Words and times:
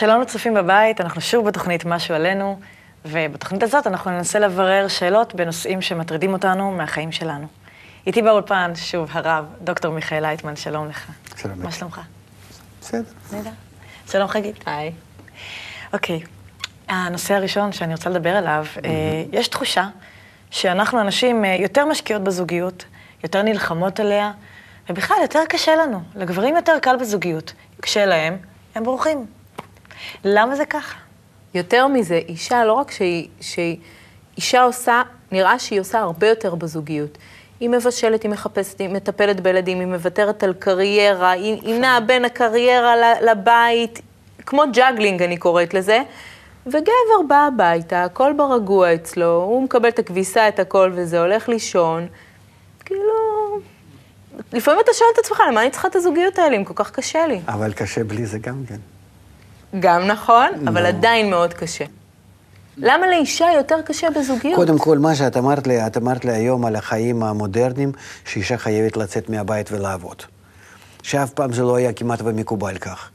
שלום 0.00 0.20
לצופים 0.20 0.54
בבית, 0.54 1.00
אנחנו 1.00 1.20
שוב 1.20 1.46
בתוכנית 1.46 1.84
משהו 1.84 2.14
עלינו, 2.14 2.60
ובתוכנית 3.04 3.62
הזאת 3.62 3.86
אנחנו 3.86 4.10
ננסה 4.10 4.38
לברר 4.38 4.88
שאלות 4.88 5.34
בנושאים 5.34 5.82
שמטרידים 5.82 6.32
אותנו 6.32 6.70
מהחיים 6.70 7.12
שלנו. 7.12 7.46
איתי 8.06 8.22
באולפן, 8.22 8.72
שוב, 8.74 9.08
הרב, 9.12 9.44
דוקטור 9.60 9.94
מיכאל 9.94 10.20
לייטמן, 10.20 10.56
שלום 10.56 10.88
לך. 10.88 11.10
שלום. 11.36 11.62
מה 11.62 11.72
שלומך? 11.72 12.00
בסדר. 12.80 13.02
נהדר. 13.32 13.50
שלום 14.10 14.28
חגית. 14.28 14.56
היי. 14.66 14.92
אוקיי, 15.92 16.20
הנושא 16.88 17.34
הראשון 17.34 17.72
שאני 17.72 17.94
רוצה 17.94 18.10
לדבר 18.10 18.36
עליו, 18.36 18.66
אה, 18.84 18.90
יש 19.32 19.48
תחושה 19.48 19.88
שאנחנו 20.50 21.00
הנשים 21.00 21.44
אה, 21.44 21.56
יותר 21.60 21.86
משקיעות 21.86 22.24
בזוגיות, 22.24 22.84
יותר 23.22 23.42
נלחמות 23.42 24.00
עליה, 24.00 24.32
ובכלל 24.90 25.16
יותר 25.22 25.40
קשה 25.48 25.76
לנו. 25.76 26.00
לגברים 26.14 26.56
יותר 26.56 26.78
קל 26.82 26.96
בזוגיות. 26.96 27.52
קשה 27.80 28.06
להם, 28.06 28.36
הם 28.74 28.84
בורחים. 28.84 29.39
למה 30.24 30.56
זה 30.56 30.64
ככה? 30.64 30.98
יותר 31.54 31.86
מזה, 31.86 32.20
אישה, 32.28 32.64
לא 32.64 32.72
רק 32.72 32.90
שהיא, 32.90 33.28
שהיא... 33.40 33.76
אישה 34.36 34.62
עושה, 34.62 35.02
נראה 35.32 35.58
שהיא 35.58 35.80
עושה 35.80 35.98
הרבה 35.98 36.28
יותר 36.28 36.54
בזוגיות. 36.54 37.18
היא 37.60 37.68
מבשלת, 37.68 38.22
היא 38.22 38.30
מחפשת, 38.30 38.78
היא 38.78 38.88
מטפלת 38.88 39.40
בילדים, 39.40 39.80
היא 39.80 39.86
מוותרת 39.86 40.42
על 40.42 40.52
קריירה, 40.52 41.30
היא, 41.30 41.60
היא 41.62 41.80
נעה 41.80 42.00
בין 42.00 42.24
הקריירה 42.24 42.94
לבית, 43.22 44.00
כמו 44.46 44.62
juggling 44.72 45.22
אני 45.22 45.36
קוראת 45.36 45.74
לזה. 45.74 46.02
וגבר 46.66 47.22
בא 47.28 47.46
הביתה, 47.46 48.04
הכל 48.04 48.32
ברגוע 48.36 48.94
אצלו, 48.94 49.42
הוא 49.42 49.62
מקבל 49.62 49.88
את 49.88 49.98
הכביסה, 49.98 50.48
את 50.48 50.58
הכל, 50.58 50.92
וזה 50.94 51.20
הולך 51.20 51.48
לישון. 51.48 52.06
כאילו... 52.84 53.12
לפעמים 54.52 54.80
אתה 54.80 54.92
שואל 54.94 55.08
את 55.14 55.18
עצמך, 55.18 55.42
למה 55.48 55.62
אני 55.62 55.70
צריכה 55.70 55.88
את 55.88 55.96
הזוגיות 55.96 56.38
האלה 56.38 56.56
אם 56.56 56.64
כל 56.64 56.74
כך 56.76 56.90
קשה 56.90 57.26
לי? 57.26 57.40
אבל 57.48 57.72
קשה 57.72 58.04
בלי 58.04 58.26
זה 58.26 58.38
גם 58.38 58.62
כן. 58.68 58.78
גם 59.80 60.06
נכון, 60.06 60.48
אבל 60.68 60.82
לא. 60.82 60.88
עדיין 60.88 61.30
מאוד 61.30 61.54
קשה. 61.54 61.84
למה 62.76 63.06
לאישה 63.06 63.46
יותר 63.56 63.76
קשה 63.84 64.08
בזוגיות? 64.16 64.54
קודם 64.56 64.78
כל, 64.78 64.98
מה 64.98 65.14
שאת 65.14 65.36
אמרת 65.36 65.66
לי, 65.66 65.86
את 65.86 65.96
אמרת 65.96 66.24
לי 66.24 66.32
היום 66.32 66.64
על 66.64 66.76
החיים 66.76 67.22
המודרניים, 67.22 67.92
שאישה 68.24 68.58
חייבת 68.58 68.96
לצאת 68.96 69.28
מהבית 69.28 69.72
ולעבוד. 69.72 70.22
שאף 71.02 71.30
פעם 71.30 71.52
זה 71.52 71.62
לא 71.62 71.76
היה 71.76 71.92
כמעט 71.92 72.20
ומקובל 72.24 72.78
כך. 72.78 73.10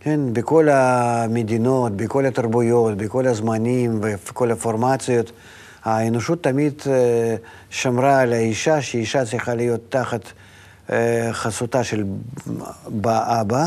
כן, 0.00 0.20
בכל 0.32 0.68
המדינות, 0.68 1.96
בכל 1.96 2.26
התרבויות, 2.26 2.96
בכל 2.96 3.26
הזמנים 3.26 4.00
וכל 4.02 4.50
הפורמציות, 4.50 5.32
האנושות 5.84 6.42
תמיד 6.42 6.82
אה, 6.86 7.36
שמרה 7.70 8.20
על 8.20 8.32
האישה, 8.32 8.82
שאישה 8.82 9.24
צריכה 9.24 9.54
להיות 9.54 9.80
תחת 9.88 10.20
אה, 10.90 11.28
חסותה 11.32 11.84
של 11.84 12.04
באבא 12.88 13.66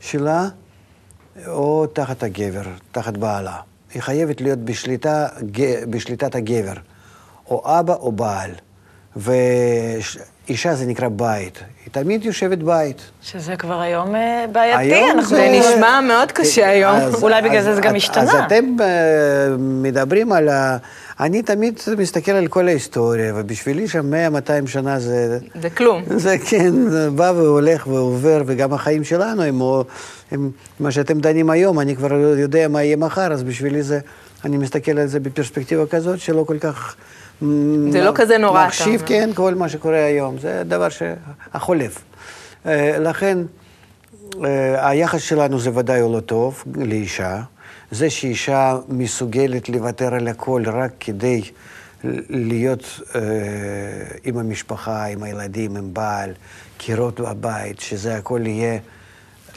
שלה, 0.00 0.48
או 1.46 1.86
תחת 1.86 2.22
הגבר, 2.22 2.62
תחת 2.92 3.16
בעלה. 3.16 3.60
היא 3.94 4.02
חייבת 4.02 4.40
להיות 4.40 4.58
בשליטה, 4.58 5.28
בשליטת 5.90 6.34
הגבר, 6.34 6.74
או 7.46 7.78
אבא 7.80 7.94
או 7.94 8.12
בעל. 8.12 8.50
ואישה 10.48 10.74
זה 10.74 10.86
נקרא 10.86 11.08
בית. 11.08 11.58
היא 11.84 11.92
תמיד 11.92 12.24
יושבת 12.24 12.58
בית. 12.58 13.00
שזה 13.22 13.56
כבר 13.56 13.80
היום 13.80 14.14
אה, 14.16 14.44
בעייתי, 14.52 14.94
היום 14.94 15.10
אנחנו... 15.18 15.36
זה 15.36 15.48
נשמע 15.60 16.00
מאוד 16.00 16.32
קשה 16.32 16.68
היום. 16.68 16.94
אז- 16.96 17.22
אולי 17.22 17.42
בגלל 17.42 17.58
אז- 17.58 17.64
זה 17.64 17.74
זה 17.74 17.80
גם 17.80 17.96
השתנה. 17.96 18.22
אז 18.22 18.34
אתם 18.46 18.64
אה, 18.80 18.86
מדברים 19.58 20.32
על 20.32 20.48
ה... 20.48 20.76
אני 21.20 21.42
תמיד 21.42 21.80
מסתכל 21.98 22.32
על 22.32 22.46
כל 22.46 22.68
ההיסטוריה, 22.68 23.32
ובשבילי 23.36 23.88
שם 23.88 24.12
100-200 24.64 24.68
שנה 24.68 24.98
זה... 24.98 25.38
זה 25.60 25.70
כלום. 25.70 26.02
זה 26.16 26.36
כן, 26.38 26.88
זה 26.90 27.10
בא 27.10 27.32
והולך 27.36 27.86
ועובר, 27.86 28.42
וגם 28.46 28.72
החיים 28.72 29.04
שלנו 29.04 29.42
הם, 29.42 29.60
הם... 30.32 30.50
מה 30.80 30.90
שאתם 30.90 31.20
דנים 31.20 31.50
היום, 31.50 31.80
אני 31.80 31.96
כבר 31.96 32.12
יודע 32.38 32.68
מה 32.68 32.82
יהיה 32.82 32.96
מחר, 32.96 33.32
אז 33.32 33.42
בשבילי 33.42 33.82
זה... 33.82 33.98
אני 34.46 34.56
מסתכל 34.56 34.98
על 34.98 35.06
זה 35.06 35.20
בפרספקטיבה 35.20 35.86
כזאת, 35.86 36.20
שלא 36.20 36.44
כל 36.46 36.58
כך... 36.58 36.96
זה 37.90 38.04
לא 38.04 38.12
כזה 38.14 38.38
נורא, 38.38 38.60
אתה 38.60 38.66
מחשיב. 38.66 39.02
כן, 39.06 39.30
כל 39.34 39.54
מה 39.54 39.68
שקורה 39.68 40.04
היום. 40.04 40.38
זה 40.38 40.62
דבר 40.64 40.88
שהחולף. 40.88 42.04
אה, 42.66 42.98
לכן, 42.98 43.38
אה, 44.44 44.88
היחס 44.88 45.20
שלנו 45.20 45.58
זה 45.58 45.70
ודאי 45.74 46.00
לא 46.00 46.20
טוב 46.20 46.64
לאישה. 46.76 47.42
זה 47.90 48.10
שאישה 48.10 48.76
מסוגלת 48.88 49.68
לוותר 49.68 50.14
על 50.14 50.28
הכל 50.28 50.62
רק 50.66 50.90
כדי 51.00 51.42
להיות 52.30 53.00
אה, 53.14 53.20
עם 54.24 54.38
המשפחה, 54.38 55.04
עם 55.04 55.22
הילדים, 55.22 55.76
עם 55.76 55.94
בעל, 55.94 56.30
קירות 56.78 57.20
בבית, 57.20 57.80
שזה 57.80 58.16
הכל 58.16 58.40
יהיה... 58.46 58.78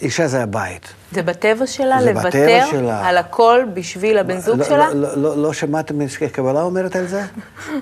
אישה 0.01 0.27
זה 0.27 0.43
הבית. 0.43 0.93
זה 1.11 1.23
בטבע 1.23 1.67
שלה 1.67 2.01
זה 2.01 2.11
לוותר 2.11 2.27
בטבע 2.27 2.65
שלה. 2.71 3.07
על 3.07 3.17
הכל 3.17 3.63
בשביל 3.73 4.17
הבן 4.17 4.39
זוג 4.39 4.59
לא, 4.59 4.65
שלה? 4.65 4.93
לא, 4.93 5.01
לא, 5.01 5.17
לא, 5.17 5.37
לא 5.37 5.53
שמעתם 5.53 6.01
איך 6.01 6.23
קבלה 6.23 6.61
אומרת 6.61 6.95
על 6.95 7.07
זה? 7.07 7.23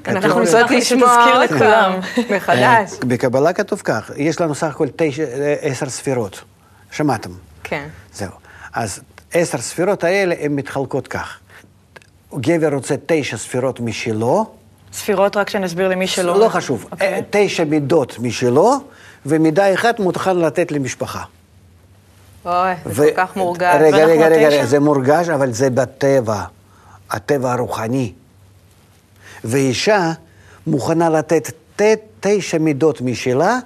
אנחנו 0.08 0.40
נצטרך 0.40 0.72
לשמוע 0.72 1.44
לכולם. 1.46 1.60
פעם, 1.60 2.00
מחדש. 2.36 2.94
אה, 2.94 3.08
בקבלה 3.08 3.54
כתוב 3.54 3.82
כך, 3.84 4.12
יש 4.16 4.42
לנו 4.42 4.56
סך 4.56 4.68
הכל 4.68 4.88
תשע, 4.96 5.24
אה, 5.24 5.56
עשר 5.62 5.90
ספירות. 5.90 6.42
שמעתם? 6.92 7.30
כן. 7.64 7.88
זהו. 8.14 8.32
אז 8.74 9.00
עשר 9.34 9.58
ספירות 9.58 10.04
האלה 10.04 10.36
הן 10.40 10.56
מתחלקות 10.56 11.08
כך. 11.08 11.40
גבר 12.40 12.74
רוצה 12.74 12.96
תשע 13.06 13.38
ספירות 13.38 13.80
משלו, 13.80 14.46
ספירות, 14.94 15.38
רק 15.38 15.50
שנסביר 15.50 15.88
למי 15.88 16.08
שלא... 16.08 16.40
לא 16.40 16.50
חשוב, 16.50 16.86
אוקיי. 16.92 17.14
אה, 17.14 17.20
תשע 17.30 17.64
מידות 17.64 18.20
משלו, 18.20 18.74
ומידה 19.26 19.74
אחת 19.74 20.00
מוכן 20.00 20.38
לתת 20.38 20.72
למשפחה. 20.72 21.24
אוי, 22.46 22.74
זה 22.86 23.04
ו- 23.04 23.06
כל 23.06 23.12
כך 23.16 23.36
מורגש. 23.36 23.76
רגע, 23.82 23.98
רגע, 24.06 24.28
רגע? 24.28 24.48
רגע, 24.48 24.66
זה 24.66 24.80
מורגש, 24.80 25.30
אבל 25.30 25.52
זה 25.52 25.70
בטבע, 25.70 26.42
הטבע 27.12 27.52
הרוחני. 27.54 28.14
ואישה 29.44 30.12
מוכנה 30.68 31.10
לתת 31.10 31.52
ת- 31.76 31.82
תשע 32.20 32.58
מידות 32.58 33.02
משלה, 33.02 33.58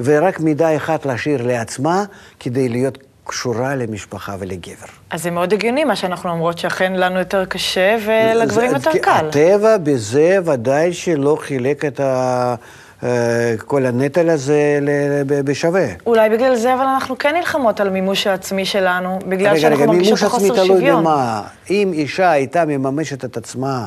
ורק 0.00 0.40
מידה 0.40 0.76
אחת 0.76 1.06
להשאיר 1.06 1.46
לעצמה, 1.46 2.04
כדי 2.40 2.68
להיות 2.68 2.98
קשורה 3.24 3.74
למשפחה 3.74 4.36
ולגבר. 4.38 4.86
אז 5.10 5.22
זה 5.22 5.30
מאוד 5.30 5.52
הגיוני 5.52 5.84
מה 5.84 5.96
שאנחנו 5.96 6.30
אומרות, 6.30 6.58
שאכן 6.58 6.92
לנו 6.92 7.18
יותר 7.18 7.44
קשה 7.44 7.96
ולגברים 8.06 8.70
זה- 8.70 8.76
יותר 8.76 8.98
קל. 9.02 9.26
הטבע 9.28 9.76
בזה 9.78 10.38
ודאי 10.44 10.92
שלא 10.92 11.36
חילק 11.40 11.84
את 11.84 12.00
ה... 12.00 12.54
אה, 13.02 13.54
כל 13.58 13.86
הנטל 13.86 14.30
הזה 14.30 14.78
בשווה. 15.26 15.86
אולי 16.06 16.30
בגלל 16.30 16.56
זה, 16.56 16.74
אבל 16.74 16.84
אנחנו 16.84 17.18
כן 17.18 17.36
נלחמות 17.36 17.80
על 17.80 17.88
המימוש 17.88 18.26
העצמי 18.26 18.64
שלנו, 18.64 19.18
בגלל 19.28 19.50
רגע, 19.50 19.60
שאנחנו 19.60 19.82
רגע, 19.82 19.92
מרגישות 19.92 20.18
מימוש 20.22 20.34
עצמי 20.34 20.50
תלוי 20.50 20.66
שוויון. 20.66 21.00
במה. 21.00 21.42
אם 21.70 21.90
אישה 21.92 22.30
הייתה 22.30 22.64
מממשת 22.64 23.24
את 23.24 23.36
עצמה 23.36 23.86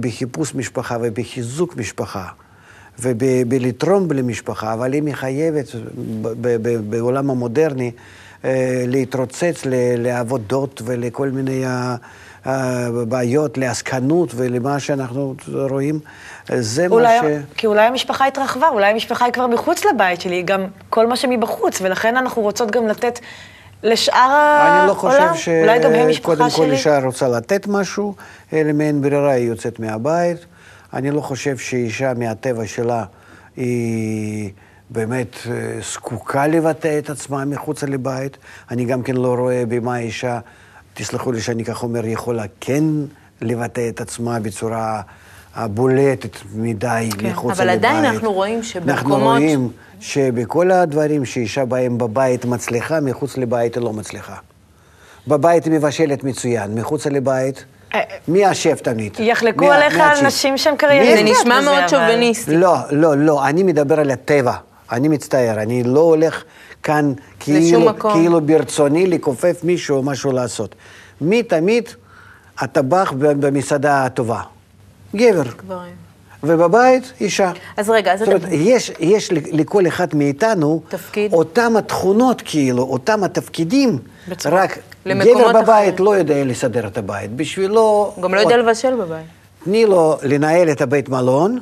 בחיפוש 0.00 0.54
משפחה 0.54 0.96
ובחיזוק 1.02 1.76
משפחה 1.76 2.24
ובלתרום 2.98 4.12
למשפחה, 4.12 4.72
אבל 4.72 4.94
אם 4.94 5.06
היא 5.06 5.14
חייבת 5.14 5.66
בעולם 6.90 7.30
המודרני 7.30 7.90
אה, 8.44 8.84
להתרוצץ 8.86 9.62
לעבודות 9.96 10.82
ולכל 10.84 11.28
מיני 11.28 11.64
בעיות, 13.08 13.58
לעסקנות 13.58 14.32
ולמה 14.36 14.80
שאנחנו 14.80 15.34
רואים, 15.52 16.00
אה, 16.50 16.62
זה 16.62 16.86
אולי, 16.90 17.20
מה 17.20 17.28
ש... 17.28 17.54
כי 17.56 17.66
אולי 17.66 17.82
המשפחה 17.82 18.26
התרחבה, 18.26 18.68
אולי 18.68 18.86
המשפחה 18.86 19.24
היא 19.24 19.32
כבר 19.32 19.46
מחוץ 19.46 19.84
לבית 19.84 20.20
שלי, 20.20 20.42
גם 20.42 20.66
כל 20.90 21.06
מה 21.06 21.16
שמבחוץ, 21.16 21.80
ולכן 21.80 22.16
אנחנו 22.16 22.42
רוצות 22.42 22.70
גם 22.70 22.86
לתת 22.88 23.18
לשאר 23.82 24.16
העולם. 24.16 24.80
אני 24.80 24.88
לא 24.88 24.94
חושב 24.94 25.50
אולי 25.62 25.78
גם 25.78 25.92
הם 25.92 26.08
משפחה 26.08 26.50
שקודם 26.50 26.50
כל. 26.50 26.72
אישה 26.72 26.98
רוצה 26.98 27.28
לתת 27.28 27.66
משהו, 27.66 28.14
אלא 28.52 28.72
מעין 28.72 29.02
ברירה 29.02 29.30
היא 29.30 29.48
יוצאת 29.48 29.80
מהבית. 29.80 30.38
אני 30.92 31.10
לא 31.10 31.20
חושב 31.20 31.58
שאישה 31.58 32.12
מהטבע 32.16 32.66
שלה 32.66 33.04
היא 33.56 34.50
באמת 34.90 35.36
אה, 35.46 35.52
זקוקה 35.92 36.46
לבטא 36.46 36.98
את 36.98 37.10
עצמה 37.10 37.44
מחוץ 37.44 37.82
לבית. 37.82 38.36
אני 38.70 38.84
גם 38.84 39.02
כן 39.02 39.16
לא 39.16 39.34
רואה 39.34 39.62
במה 39.68 39.98
אישה, 39.98 40.38
תסלחו 40.98 41.32
לי 41.32 41.40
שאני 41.40 41.64
כך 41.64 41.82
אומר, 41.82 42.06
יכולה 42.06 42.42
כן 42.60 42.84
לבטא 43.40 43.88
את 43.88 44.00
עצמה 44.00 44.40
בצורה 44.40 45.00
הבולטת 45.54 46.36
מדי 46.54 47.08
כן, 47.18 47.26
מחוץ 47.26 47.52
אבל 47.60 47.64
לבית. 47.70 47.78
עדיין 47.84 48.04
אנחנו 48.04 48.32
רואים 48.32 48.54
אנחנו 48.54 48.68
שבמקומות... 48.70 49.20
רואים 49.20 49.68
שבכל 50.00 50.70
הדברים 50.70 51.24
שאישה 51.24 51.64
בהם 51.64 51.98
בבית 51.98 52.44
מצליחה, 52.44 53.00
מחוץ 53.00 53.36
לבית 53.36 53.74
היא 53.74 53.82
לא 53.82 53.92
מצליחה. 53.92 54.34
בבית 55.28 55.64
היא 55.64 55.72
מבשלת 55.72 56.24
מצוין, 56.24 56.74
מחוץ 56.74 57.06
לבית, 57.06 57.64
אה, 57.94 58.00
מי 58.28 58.50
אשף 58.50 58.80
תמיד? 58.82 59.16
יחלקו 59.20 59.72
עליך 59.72 59.98
על? 59.98 60.26
נשים 60.26 60.58
שהן 60.58 60.74
זה 60.74 60.78
קרייריסטיות 60.78 61.38
נשמע 61.40 61.60
מאוד 61.60 61.78
אבל- 61.78 61.88
שוביניסטי. 61.88 62.56
לא, 62.56 62.76
לא, 62.90 63.16
לא, 63.16 63.46
אני 63.48 63.62
מדבר 63.62 64.00
על 64.00 64.10
הטבע. 64.10 64.52
אני 64.92 65.08
מצטער, 65.08 65.62
אני 65.62 65.82
לא 65.84 66.00
הולך 66.00 66.44
כאן 66.82 67.12
כאילו. 67.40 67.90
כאילו 68.12 68.40
ברצוני 68.40 69.06
לכופף 69.06 69.60
מישהו 69.64 69.96
או 69.96 70.02
משהו 70.02 70.32
לעשות. 70.32 70.74
מי 71.20 71.42
תמיד 71.42 71.88
הטבח 72.58 73.12
במסעדה 73.18 74.04
הטובה? 74.04 74.40
גבר. 75.16 75.42
גברים. 75.42 75.92
ובבית 76.42 77.12
אישה. 77.20 77.52
אז 77.76 77.90
רגע, 77.90 78.12
אז 78.12 78.18
זאת 78.18 78.28
אתה... 78.28 78.36
אומרת, 78.36 78.48
יש, 78.52 78.92
יש 78.98 79.32
לכל 79.32 79.86
אחד 79.86 80.06
מאיתנו 80.14 80.82
תפקיד. 80.88 81.32
אותם 81.32 81.76
התכונות, 81.78 82.42
כאילו, 82.44 82.82
אותם 82.82 83.24
התפקידים, 83.24 83.98
בצורה- 84.28 84.62
רק 84.64 84.78
גבר 85.06 85.52
בבית 85.62 85.94
אחרים. 85.94 86.04
לא 86.04 86.16
יודע 86.16 86.44
לסדר 86.44 86.86
את 86.86 86.98
הבית. 86.98 87.36
בשבילו... 87.36 88.14
גם 88.22 88.34
לא 88.34 88.40
יודע 88.40 88.56
לבשל 88.56 88.94
בבית. 88.96 89.26
תני 89.64 89.86
לו 89.86 90.16
לנהל 90.22 90.70
את 90.70 90.80
הבית 90.80 91.08
מלון, 91.08 91.58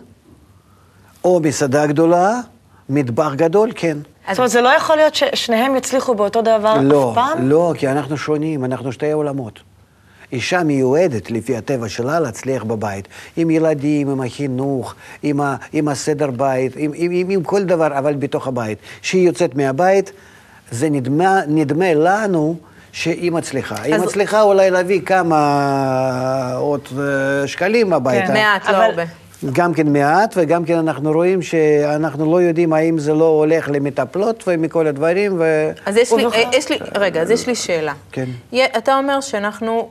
או 1.24 1.40
מסעדה 1.40 1.86
גדולה, 1.86 2.40
מטבח 2.88 3.32
גדול, 3.36 3.70
כן. 3.74 3.98
זאת 4.30 4.38
אומרת, 4.38 4.50
זה 4.50 4.60
לא 4.60 4.68
יכול 4.68 4.96
להיות 4.96 5.14
ששניהם 5.14 5.76
יצליחו 5.76 6.14
באותו 6.14 6.42
דבר 6.42 6.74
לא, 6.82 7.10
אף 7.10 7.14
פעם? 7.14 7.48
לא, 7.48 7.72
כי 7.78 7.88
אנחנו 7.88 8.16
שונים, 8.16 8.64
אנחנו 8.64 8.92
שתי 8.92 9.12
עולמות. 9.12 9.60
אישה 10.32 10.62
מיועדת, 10.62 11.30
לפי 11.30 11.56
הטבע 11.56 11.88
שלה, 11.88 12.20
להצליח 12.20 12.64
בבית. 12.64 13.08
עם 13.36 13.50
ילדים, 13.50 14.08
עם 14.10 14.20
החינוך, 14.20 14.94
עם, 15.22 15.40
ה, 15.40 15.56
עם 15.72 15.88
הסדר 15.88 16.30
בית, 16.30 16.72
עם, 16.76 16.90
עם, 16.94 17.10
עם, 17.14 17.30
עם 17.30 17.42
כל 17.42 17.64
דבר, 17.64 17.98
אבל 17.98 18.14
בתוך 18.14 18.46
הבית. 18.46 18.78
כשהיא 19.02 19.26
יוצאת 19.26 19.54
מהבית, 19.54 20.12
זה 20.70 20.90
נדמה, 20.90 21.40
נדמה 21.48 21.94
לנו 21.94 22.56
שהיא 22.92 23.32
מצליחה. 23.32 23.74
היא 23.82 23.94
אז- 23.94 24.02
מצליחה 24.02 24.42
אולי 24.42 24.70
להביא 24.70 25.00
כמה 25.00 25.38
עוד 26.54 26.80
אה, 26.98 27.02
שקלים 27.46 27.92
הביתה. 27.92 28.26
כן. 28.26 28.32
מעט, 28.32 28.64
לא 28.66 28.70
אבל- 28.70 28.80
הרבה. 28.90 29.02
גם 29.52 29.74
כן 29.74 29.92
מעט, 29.92 30.34
וגם 30.36 30.64
כן 30.64 30.78
אנחנו 30.78 31.12
רואים 31.12 31.42
שאנחנו 31.42 32.32
לא 32.32 32.42
יודעים 32.42 32.72
האם 32.72 32.98
זה 32.98 33.14
לא 33.14 33.24
הולך 33.24 33.68
למטפלות 33.72 34.44
ומכל 34.46 34.86
הדברים, 34.86 35.36
ו... 35.38 35.70
אז 35.86 35.96
יש 35.96 36.12
לי, 36.12 36.24
אה, 36.24 36.42
יש 36.52 36.70
לי, 36.70 36.78
רגע, 36.94 37.22
אז 37.22 37.30
יש 37.30 37.46
לי 37.46 37.54
שאלה. 37.54 37.92
כן. 38.12 38.26
אתה 38.78 38.98
אומר 38.98 39.20
שאנחנו, 39.20 39.90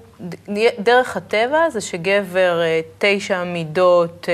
דרך 0.80 1.18
הטבע 1.18 1.70
זה 1.70 1.82
שגבר 1.82 2.62
אה, 2.62 2.82
תשע 2.98 3.44
מידות 3.44 4.30
אה, 4.30 4.34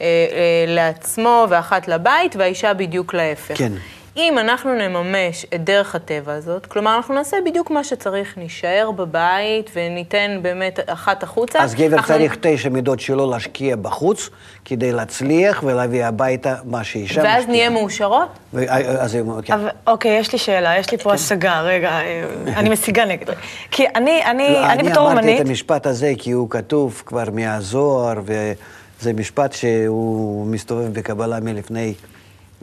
אה, 0.00 0.06
אה, 0.06 0.74
לעצמו 0.74 1.46
ואחת 1.50 1.88
לבית, 1.88 2.36
והאישה 2.36 2.74
בדיוק 2.74 3.14
להפך. 3.14 3.58
כן. 3.58 3.72
אם 4.18 4.38
אנחנו 4.38 4.74
נממש 4.74 5.46
את 5.54 5.64
דרך 5.64 5.94
הטבע 5.94 6.32
הזאת, 6.32 6.66
כלומר, 6.66 6.96
אנחנו 6.96 7.14
נעשה 7.14 7.36
בדיוק 7.46 7.70
מה 7.70 7.84
שצריך, 7.84 8.38
נישאר 8.38 8.90
בבית 8.96 9.70
וניתן 9.76 10.38
באמת 10.42 10.78
אחת 10.86 11.22
החוצה. 11.22 11.58
אז 11.58 11.74
גבר 11.74 11.96
אנחנו- 11.96 12.14
צריך 12.14 12.36
תשע 12.40 12.68
מידות 12.68 13.00
שלו 13.00 13.30
להשקיע 13.30 13.76
בחוץ, 13.76 14.30
כדי 14.64 14.92
להצליח 14.92 15.62
ולהביא 15.66 16.04
הביתה 16.04 16.54
מה 16.64 16.84
שאישה 16.84 17.20
ואז 17.24 17.26
משקיעה. 17.42 17.46
נהיה 17.56 17.70
מאושרות? 17.70 18.28
ו- 18.54 18.68
אה, 18.68 18.76
אז 18.76 19.14
הם- 19.14 19.40
כן. 19.42 19.52
אבל, 19.54 19.68
אוקיי, 19.86 20.18
יש 20.18 20.32
לי 20.32 20.38
שאלה, 20.38 20.78
יש 20.78 20.90
לי 20.90 20.98
פה 20.98 21.12
השגה, 21.14 21.60
רגע, 21.60 21.90
אה, 21.90 22.24
אני 22.56 22.68
משיגה 22.68 23.04
נגד. 23.04 23.26
כי 23.70 23.84
אני, 23.94 24.24
אני, 24.24 24.48
לא, 24.52 24.66
אני 24.66 24.82
בתור 24.90 25.06
אמרתי 25.12 25.18
אומנית, 25.26 25.40
את 25.40 25.46
המשפט 25.46 25.86
הזה 25.86 26.12
כי 26.18 26.30
הוא 26.30 26.50
כתוב 26.50 27.02
כבר 27.06 27.24
מהזוהר, 27.32 28.20
וזה 28.24 29.12
משפט 29.12 29.52
שהוא 29.52 30.46
מסתובב 30.46 30.92
בקבלה 30.98 31.40
מלפני 31.40 31.94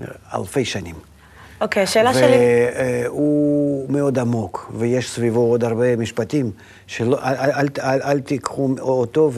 אה, 0.02 0.06
אלפי 0.40 0.66
שנים. 0.66 1.15
אוקיי, 1.62 1.84
השאלה 1.84 2.14
שלי, 2.14 2.36
והוא 3.06 3.86
מאוד 3.90 4.20
עמוק, 4.20 4.72
ויש 4.78 5.10
סביבו 5.10 5.40
עוד 5.40 5.64
הרבה 5.64 5.96
משפטים, 5.96 6.52
שלא, 6.88 7.18
אל, 7.24 7.36
אל, 7.52 7.68
אל, 7.84 8.00
אל, 8.06 8.20
תיקחו 8.20 8.70
אותו 8.80 9.32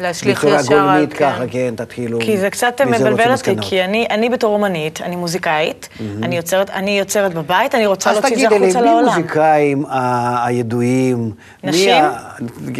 להשליך 0.00 0.38
ובצורה 0.44 0.60
ישר 0.60 0.74
על- 0.74 0.80
גולמית 0.90 1.12
כן. 1.12 1.30
ככה, 1.32 1.44
כן, 1.50 1.74
תתחילו. 1.76 2.18
כי 2.20 2.38
זה 2.38 2.50
קצת 2.50 2.80
מבלבל 2.86 3.32
אותי. 3.32 3.54
כי 3.60 3.82
אני, 3.84 4.06
אני 4.10 4.28
בתור 4.28 4.54
אומנית, 4.54 5.00
אני 5.02 5.16
מוזיקאית, 5.16 5.88
אני, 6.22 6.36
יוצרת, 6.36 6.70
אני 6.70 6.98
יוצרת 6.98 7.34
בבית, 7.34 7.74
אני 7.74 7.86
רוצה 7.86 8.10
אז 8.10 8.16
להוציא 8.16 8.34
את 8.34 8.40
זה 8.40 8.46
תגידי 8.46 8.58
לי, 8.60 8.66
החוצה 8.66 8.80
מי 8.80 8.86
לעולם. 8.86 9.06
מוזיקאים 9.08 9.84
ה- 9.86 10.46
הידועים? 10.46 11.18
מי 11.64 11.70
נשים? 11.70 12.04
ה- 12.04 12.18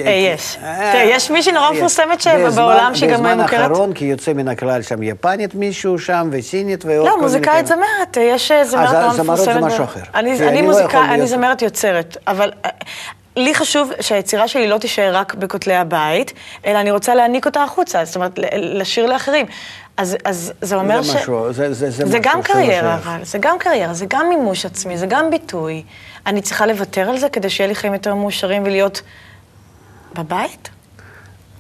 אה, 0.07 0.11
יש. 0.35 0.59
אה, 0.63 0.91
תראה, 0.93 1.05
יש 1.05 1.31
מישהי 1.31 1.53
נורא. 1.53 1.71
מפורסמת 1.73 2.21
שבעולם 2.21 2.47
בזמן- 2.47 2.95
שהיא 2.95 3.11
גם 3.11 3.15
בזמן 3.15 3.41
מוכרת. 3.41 3.71
האחרון, 3.71 3.93
כי 3.93 4.05
יוצא 4.05 4.33
מן 4.33 4.49
הכלל 4.49 4.83
שם 4.83 5.03
יפנית 5.03 5.55
מישהו 5.55 5.99
שם, 5.99 6.29
וסינית 6.33 6.85
ועוד 6.85 6.99
כל 6.99 7.11
לא, 7.11 7.15
מיני 7.15 7.23
מוזיקאית 7.23 7.67
כאלה. 7.69 7.81
זמרת, 7.99 8.17
יש 8.21 8.51
אה, 8.51 8.65
זמרת 8.77 8.89
אז 8.89 9.03
נורא 9.03 9.13
זמרות 9.17 9.39
זה 9.39 9.45
מפורסמת. 9.55 9.63
משהו 9.73 9.85
אחר. 9.85 10.01
אני, 10.15 10.33
אני 10.39 10.49
אני 10.49 10.63
לא 10.63 10.69
מוזיקה, 10.69 10.89
יכול 10.89 11.01
אני 11.01 11.27
זמרת 11.27 11.63
יוצרת, 11.63 12.17
אבל 12.27 12.53
אה, 12.65 12.71
לי 13.37 13.55
חשוב 13.55 13.91
שהיצירה 14.01 14.49
שלי 14.49 14.69
לא 14.69 14.79
תישאר 14.79 15.17
רק 15.17 15.35
בכותלי 15.35 15.75
הבית, 15.75 16.33
אלא 16.67 16.81
אני 16.81 16.91
רוצה 16.91 17.15
להעניק 17.15 17.47
אותה 17.47 17.63
החוצה, 17.63 18.05
זאת 18.05 18.17
אומרת, 18.17 18.33
לשיר 18.53 19.07
לאחרים. 19.07 19.47
אז, 19.97 20.17
אז 20.25 20.53
זה 20.61 20.77
אומר 20.77 21.03
זה 21.03 21.13
ש... 21.13 21.17
משהו, 21.17 21.53
זה- 21.53 21.73
זה- 21.73 21.91
זה 21.91 21.91
זה 21.91 22.05
משהו 22.05 22.19
גם 22.23 22.43
קריירה. 22.43 22.95
אבל, 22.95 23.25
זה 23.25 23.39
גם 23.39 23.59
קריירה, 23.59 23.95
זה 23.95 24.07
גם 24.09 24.29
מימוש 24.29 24.67
עצמי, 24.67 24.99
זה 24.99 25.07
גם 25.07 25.31
ביטוי. 25.31 25.83
אני 26.27 26.41
צריכה 26.41 26.67
לוותר 26.67 27.11
על 27.11 27.19
זה 27.19 27.29
כדי 27.29 27.51
שיהיה 27.51 27.69
לי 27.69 27.75
חיים 27.75 27.93
יותר 27.93 28.15
מאושרים 28.15 28.63
ולהיות 28.65 29.03
בבית? 30.15 30.69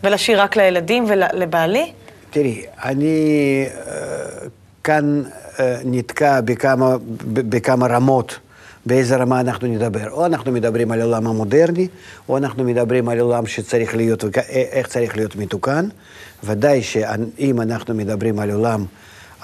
ולשיר 0.02 0.40
רק 0.42 0.56
לילדים 0.56 1.04
ולבעלי? 1.08 1.92
תראי, 2.30 2.62
אני 2.84 3.16
אה, 3.86 4.46
כאן 4.84 5.22
אה, 5.60 5.78
נתקע 5.84 6.40
בכמה, 6.40 6.96
בכמה 7.24 7.86
רמות, 7.86 8.38
באיזה 8.86 9.16
רמה 9.16 9.40
אנחנו 9.40 9.68
נדבר. 9.68 10.10
או 10.10 10.26
אנחנו 10.26 10.52
מדברים 10.52 10.92
על 10.92 11.00
העולם 11.00 11.26
המודרני, 11.26 11.88
או 12.28 12.36
אנחנו 12.36 12.64
מדברים 12.64 13.08
על 13.08 13.20
עולם 13.20 13.46
שצריך 13.46 13.96
להיות, 13.96 14.24
אה, 14.24 14.42
איך 14.48 14.86
צריך 14.86 15.16
להיות 15.16 15.36
מתוקן. 15.36 15.88
ודאי 16.44 16.82
שאם 16.82 17.60
אנחנו 17.60 17.94
מדברים 17.94 18.38
על 18.38 18.50
עולם, 18.50 18.84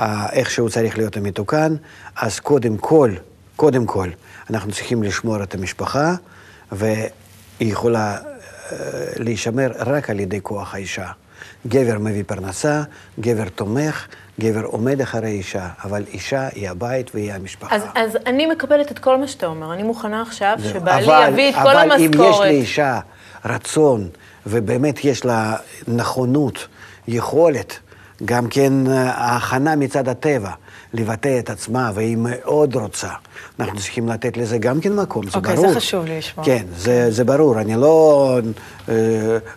אה, 0.00 0.26
איך 0.32 0.50
שהוא 0.50 0.68
צריך 0.68 0.98
להיות 0.98 1.16
מתוקן, 1.16 1.74
אז 2.16 2.40
קודם 2.40 2.76
כל, 2.76 3.10
קודם 3.56 3.86
כל, 3.86 4.08
אנחנו 4.50 4.72
צריכים 4.72 5.02
לשמור 5.02 5.42
את 5.42 5.54
המשפחה, 5.54 6.14
והיא 6.72 7.10
יכולה 7.60 8.16
להישמר 9.16 9.72
רק 9.78 10.10
על 10.10 10.20
ידי 10.20 10.40
כוח 10.42 10.74
האישה. 10.74 11.06
גבר 11.66 11.98
מביא 11.98 12.22
פרנסה, 12.26 12.82
גבר 13.20 13.48
תומך, 13.54 14.06
גבר 14.40 14.64
עומד 14.64 15.00
אחרי 15.00 15.28
אישה, 15.30 15.68
אבל 15.84 16.02
אישה 16.12 16.48
היא 16.54 16.70
הבית 16.70 17.10
והיא 17.14 17.32
המשפחה. 17.32 17.76
אז, 17.76 17.82
אז 17.94 18.18
אני 18.26 18.46
מקבלת 18.46 18.90
את 18.92 18.98
כל 18.98 19.18
מה 19.18 19.26
שאתה 19.28 19.46
אומר, 19.46 19.72
אני 19.74 19.82
מוכנה 19.82 20.22
עכשיו 20.22 20.56
זהו. 20.58 20.72
שבעלי 20.72 21.06
אבל- 21.06 21.28
יביא 21.32 21.48
את 21.50 21.54
כל 21.54 21.60
אבל 21.76 21.92
אם 21.92 22.00
יש 22.00 22.06
המשכורת. 22.06 22.40
לאישה 22.46 23.00
רצון, 23.44 24.08
ובאמת 24.46 25.04
יש 25.04 25.24
לה 25.24 25.56
נכונות, 25.88 26.66
יכולת, 27.08 27.78
גם 28.24 28.48
כן 28.48 28.72
אה, 28.86 29.10
ההכנה 29.10 29.76
מצד 29.76 30.08
הטבע, 30.08 30.50
לבטא 30.94 31.38
את 31.38 31.50
עצמה, 31.50 31.90
והיא 31.94 32.16
מאוד 32.20 32.74
רוצה. 32.74 33.08
אנחנו 33.60 33.78
צריכים 33.78 34.08
לתת 34.08 34.36
לזה 34.36 34.58
גם 34.58 34.80
כן 34.80 34.92
מקום, 34.96 35.26
זה 35.30 35.36
אוקיי, 35.38 35.56
זה 35.56 35.62
ברור. 35.62 35.74
חשוב 35.74 36.04
לי 36.04 36.18
לשמוע. 36.18 36.46
כן, 36.46 36.64
זה, 36.76 37.10
זה 37.10 37.24
ברור, 37.24 37.60
אני 37.60 37.76
לא, 37.76 38.38
אה, 38.88 38.94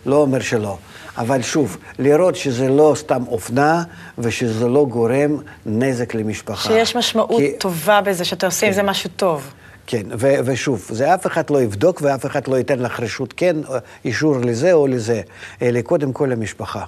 לא 0.06 0.16
אומר 0.16 0.40
שלא. 0.40 0.78
אבל 1.16 1.42
שוב, 1.42 1.76
לראות 1.98 2.36
שזה 2.36 2.68
לא 2.68 2.92
סתם 2.96 3.22
אופנה, 3.28 3.82
ושזה 4.18 4.68
לא 4.68 4.86
גורם 4.90 5.36
נזק 5.66 6.14
למשפחה. 6.14 6.68
שיש 6.68 6.96
משמעות 6.96 7.40
כי- 7.40 7.52
טובה 7.58 8.00
בזה, 8.00 8.24
שאתה 8.24 8.46
עושה 8.46 8.66
עם 8.66 8.72
זה 8.72 8.82
משהו 8.82 9.10
טוב. 9.16 9.52
כן, 9.86 10.02
ו- 10.18 10.34
ושוב, 10.44 10.86
זה 10.90 11.14
אף 11.14 11.26
אחד 11.26 11.50
לא 11.50 11.62
יבדוק 11.62 12.00
ואף 12.02 12.26
אחד 12.26 12.48
לא 12.48 12.56
ייתן 12.56 12.78
לך 12.78 13.00
רשות 13.00 13.34
כן, 13.36 13.56
או 13.68 13.74
אישור 14.04 14.36
לזה 14.38 14.72
או 14.72 14.86
לזה, 14.86 15.20
אלא 15.62 15.80
קודם 15.80 16.12
כל 16.12 16.32
המשפחה. 16.32 16.84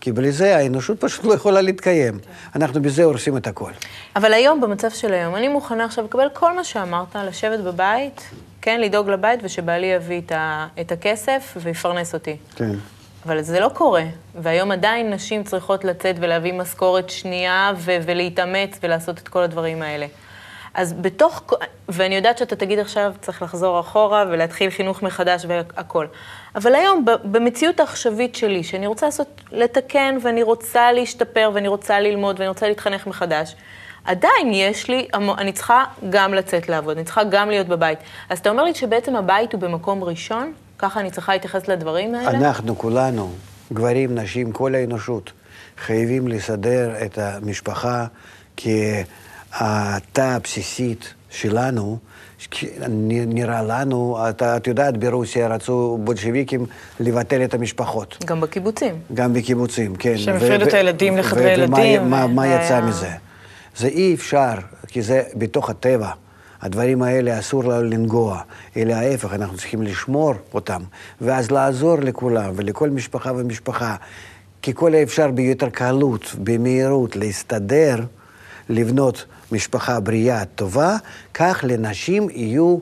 כי 0.00 0.12
בלי 0.12 0.32
זה 0.32 0.56
האנושות 0.56 1.00
פשוט 1.00 1.24
לא 1.24 1.34
יכולה 1.34 1.60
להתקיים. 1.60 2.18
אנחנו 2.56 2.82
בזה 2.82 3.04
הורסים 3.04 3.36
את 3.36 3.46
הכל. 3.46 3.70
אבל 4.16 4.32
היום, 4.32 4.60
במצב 4.60 4.90
של 4.90 5.12
היום, 5.12 5.36
אני 5.36 5.48
מוכנה 5.48 5.84
עכשיו 5.84 6.04
לקבל 6.04 6.28
כל 6.32 6.56
מה 6.56 6.64
שאמרת, 6.64 7.16
לשבת 7.16 7.60
בבית, 7.60 8.20
כן, 8.62 8.80
לדאוג 8.80 9.08
לבית, 9.10 9.40
ושבעלי 9.42 9.86
יביא 9.86 10.20
את, 10.26 10.32
ה, 10.32 10.66
את 10.80 10.92
הכסף 10.92 11.56
ויפרנס 11.62 12.14
אותי. 12.14 12.36
כן. 12.56 12.70
אבל 13.26 13.42
זה 13.42 13.60
לא 13.60 13.68
קורה, 13.68 14.02
והיום 14.34 14.72
עדיין 14.72 15.10
נשים 15.10 15.44
צריכות 15.44 15.84
לצאת 15.84 16.16
ולהביא 16.20 16.52
משכורת 16.52 17.10
שנייה 17.10 17.72
ו- 17.76 17.96
ולהתאמץ 18.02 18.78
ולעשות 18.82 19.18
את 19.18 19.28
כל 19.28 19.42
הדברים 19.42 19.82
האלה. 19.82 20.06
אז 20.74 20.92
בתוך, 20.92 21.42
ואני 21.88 22.14
יודעת 22.14 22.38
שאתה 22.38 22.56
תגיד 22.56 22.78
עכשיו, 22.78 23.12
צריך 23.20 23.42
לחזור 23.42 23.80
אחורה 23.80 24.24
ולהתחיל 24.28 24.70
חינוך 24.70 25.02
מחדש 25.02 25.46
והכול. 25.48 26.08
אבל 26.54 26.74
היום, 26.74 27.04
במציאות 27.24 27.80
העכשווית 27.80 28.34
שלי, 28.34 28.64
שאני 28.64 28.86
רוצה 28.86 29.06
לעשות, 29.06 29.40
לתקן, 29.52 30.18
ואני 30.22 30.42
רוצה 30.42 30.92
להשתפר, 30.92 31.50
ואני 31.54 31.68
רוצה 31.68 32.00
ללמוד, 32.00 32.36
ואני 32.38 32.48
רוצה 32.48 32.68
להתחנך 32.68 33.06
מחדש, 33.06 33.56
עדיין 34.04 34.52
יש 34.52 34.88
לי, 34.88 35.08
אני 35.38 35.52
צריכה 35.52 35.84
גם 36.10 36.34
לצאת 36.34 36.68
לעבוד, 36.68 36.96
אני 36.96 37.04
צריכה 37.04 37.24
גם 37.24 37.50
להיות 37.50 37.66
בבית. 37.66 37.98
אז 38.28 38.38
אתה 38.38 38.50
אומר 38.50 38.64
לי 38.64 38.74
שבעצם 38.74 39.16
הבית 39.16 39.52
הוא 39.52 39.60
במקום 39.60 40.04
ראשון? 40.04 40.52
ככה 40.78 41.00
אני 41.00 41.10
צריכה 41.10 41.32
להתייחס 41.32 41.68
לדברים 41.68 42.14
האלה? 42.14 42.30
אנחנו 42.30 42.78
כולנו, 42.78 43.30
גברים, 43.72 44.14
נשים, 44.14 44.52
כל 44.52 44.74
האנושות, 44.74 45.32
חייבים 45.78 46.28
לסדר 46.28 46.94
את 47.04 47.18
המשפחה 47.18 48.06
כהתא 48.56 50.00
הבסיסית 50.20 51.14
שלנו. 51.30 51.98
נראה 53.26 53.62
לנו, 53.62 54.18
את, 54.28 54.42
את 54.42 54.66
יודעת, 54.66 54.96
ברוסיה 54.96 55.48
רצו 55.48 55.98
בולשביקים 56.04 56.66
לבטל 57.00 57.44
את 57.44 57.54
המשפחות. 57.54 58.24
גם 58.26 58.40
בקיבוצים. 58.40 58.94
גם 59.14 59.32
בקיבוצים, 59.34 59.96
כן. 59.96 60.18
שהם 60.18 60.36
הפרידו 60.36 60.64
את 60.68 60.74
הילדים 60.74 61.16
לחדרי 61.18 61.52
ילדים, 61.52 62.02
ומה 62.02 62.26
מה, 62.26 62.26
מה 62.26 62.42
והיה- 62.42 62.64
יצא 62.64 62.80
מזה? 62.80 63.10
זה 63.76 63.88
אי 63.88 64.14
אפשר, 64.14 64.54
כי 64.88 65.02
זה 65.02 65.22
בתוך 65.34 65.70
הטבע. 65.70 66.10
הדברים 66.66 67.02
האלה 67.02 67.38
אסור 67.38 67.64
לנו 67.64 67.82
לנגוע, 67.82 68.40
אלא 68.76 68.94
ההפך, 68.94 69.32
אנחנו 69.32 69.56
צריכים 69.56 69.82
לשמור 69.82 70.34
אותם, 70.54 70.82
ואז 71.20 71.50
לעזור 71.50 71.98
לכולם 71.98 72.52
ולכל 72.56 72.90
משפחה 72.90 73.32
ומשפחה. 73.36 73.96
ככל 74.62 74.94
האפשר 74.94 75.30
ביותר 75.30 75.68
קלות, 75.68 76.34
במהירות, 76.44 77.16
להסתדר, 77.16 77.96
לבנות 78.68 79.24
משפחה 79.52 80.00
בריאה 80.00 80.44
טובה, 80.44 80.96
כך 81.34 81.64
לנשים 81.68 82.30
יהיו 82.30 82.78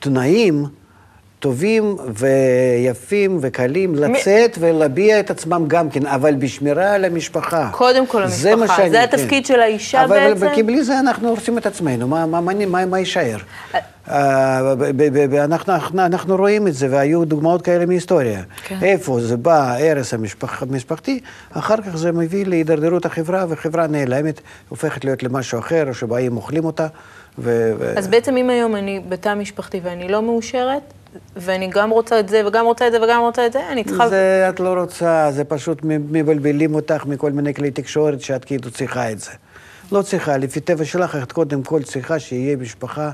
תנאים 0.00 0.64
טובים 1.42 1.96
ויפים 2.14 3.38
וקלים 3.40 3.94
לצאת 3.94 4.56
ולהביע 4.60 5.20
את 5.20 5.30
עצמם 5.30 5.64
גם 5.68 5.90
כן, 5.90 6.06
אבל 6.06 6.34
בשמירה 6.34 6.92
על 6.94 7.04
המשפחה. 7.04 7.68
קודם 7.72 8.06
כל 8.06 8.26
זה 8.26 8.52
המשפחה, 8.52 8.76
שאני- 8.76 8.90
זה 8.90 8.96
כן. 8.96 9.02
התפקיד 9.18 9.46
של 9.46 9.60
האישה 9.60 10.04
אבל, 10.04 10.34
בעצם? 10.34 10.54
כי 10.54 10.62
בלי 10.62 10.84
זה 10.84 10.98
אנחנו 11.00 11.28
הורסים 11.28 11.58
את 11.58 11.66
עצמנו, 11.66 12.08
מה, 12.08 12.26
מה, 12.26 12.40
מה, 12.40 12.52
מה, 12.66 12.86
מה 12.86 12.98
יישאר? 12.98 13.36
אה, 14.10 14.74
ב- 14.96 15.34
אנחנו, 15.34 15.72
אנחנו, 15.74 16.04
אנחנו 16.06 16.36
רואים 16.36 16.66
את 16.66 16.74
זה, 16.74 16.86
והיו 16.90 17.24
דוגמאות 17.24 17.62
כאלה 17.62 17.86
מהיסטוריה. 17.86 18.42
כן. 18.64 18.76
איפה 18.82 19.20
זה 19.20 19.36
בא, 19.36 19.76
הרס 19.78 20.14
המשפח, 20.14 20.62
המשפחתי, 20.62 21.20
אחר 21.52 21.76
כך 21.76 21.96
זה 21.96 22.12
מביא 22.12 22.46
להידרדרות 22.46 23.06
החברה, 23.06 23.44
וחברה 23.48 23.86
נעלמת, 23.86 24.40
הופכת 24.68 25.04
להיות 25.04 25.22
למשהו 25.22 25.58
אחר, 25.58 25.84
או 25.88 25.94
שבאים 25.94 26.36
אוכלים 26.36 26.64
אותה. 26.64 26.86
ו- 27.38 27.72
אז 27.96 28.08
בעצם 28.08 28.36
אם 28.36 28.50
היום 28.50 28.76
אני 28.76 29.00
בתא 29.08 29.34
משפחתי 29.34 29.80
ואני 29.84 30.08
לא 30.08 30.22
מאושרת, 30.22 30.82
ואני 31.36 31.66
גם 31.66 31.90
רוצה 31.90 32.20
את 32.20 32.28
זה 32.28 32.46
וגם 32.46 32.64
רוצה 32.64 32.86
את 32.86 32.92
זה 32.92 33.02
וגם 33.04 33.20
רוצה 33.20 33.46
את 33.46 33.52
זה, 33.52 33.60
אני 33.72 33.84
צריכה... 33.84 34.08
זה 34.08 34.46
את 34.48 34.60
לא 34.60 34.74
רוצה, 34.80 35.28
זה 35.32 35.44
פשוט 35.44 35.78
מבלבלים 35.84 36.74
אותך 36.74 37.06
מכל 37.06 37.32
מיני 37.32 37.54
כלי 37.54 37.70
תקשורת 37.70 38.20
שאת 38.20 38.44
כאילו 38.44 38.70
צריכה 38.70 39.10
את 39.10 39.20
זה. 39.20 39.30
לא 39.92 40.02
צריכה, 40.02 40.36
לפי 40.36 40.60
טבע 40.60 40.84
שלך, 40.84 41.18
את 41.22 41.32
קודם 41.32 41.62
כל 41.62 41.82
צריכה 41.82 42.18
שיהיה 42.18 42.56
משפחה 42.56 43.10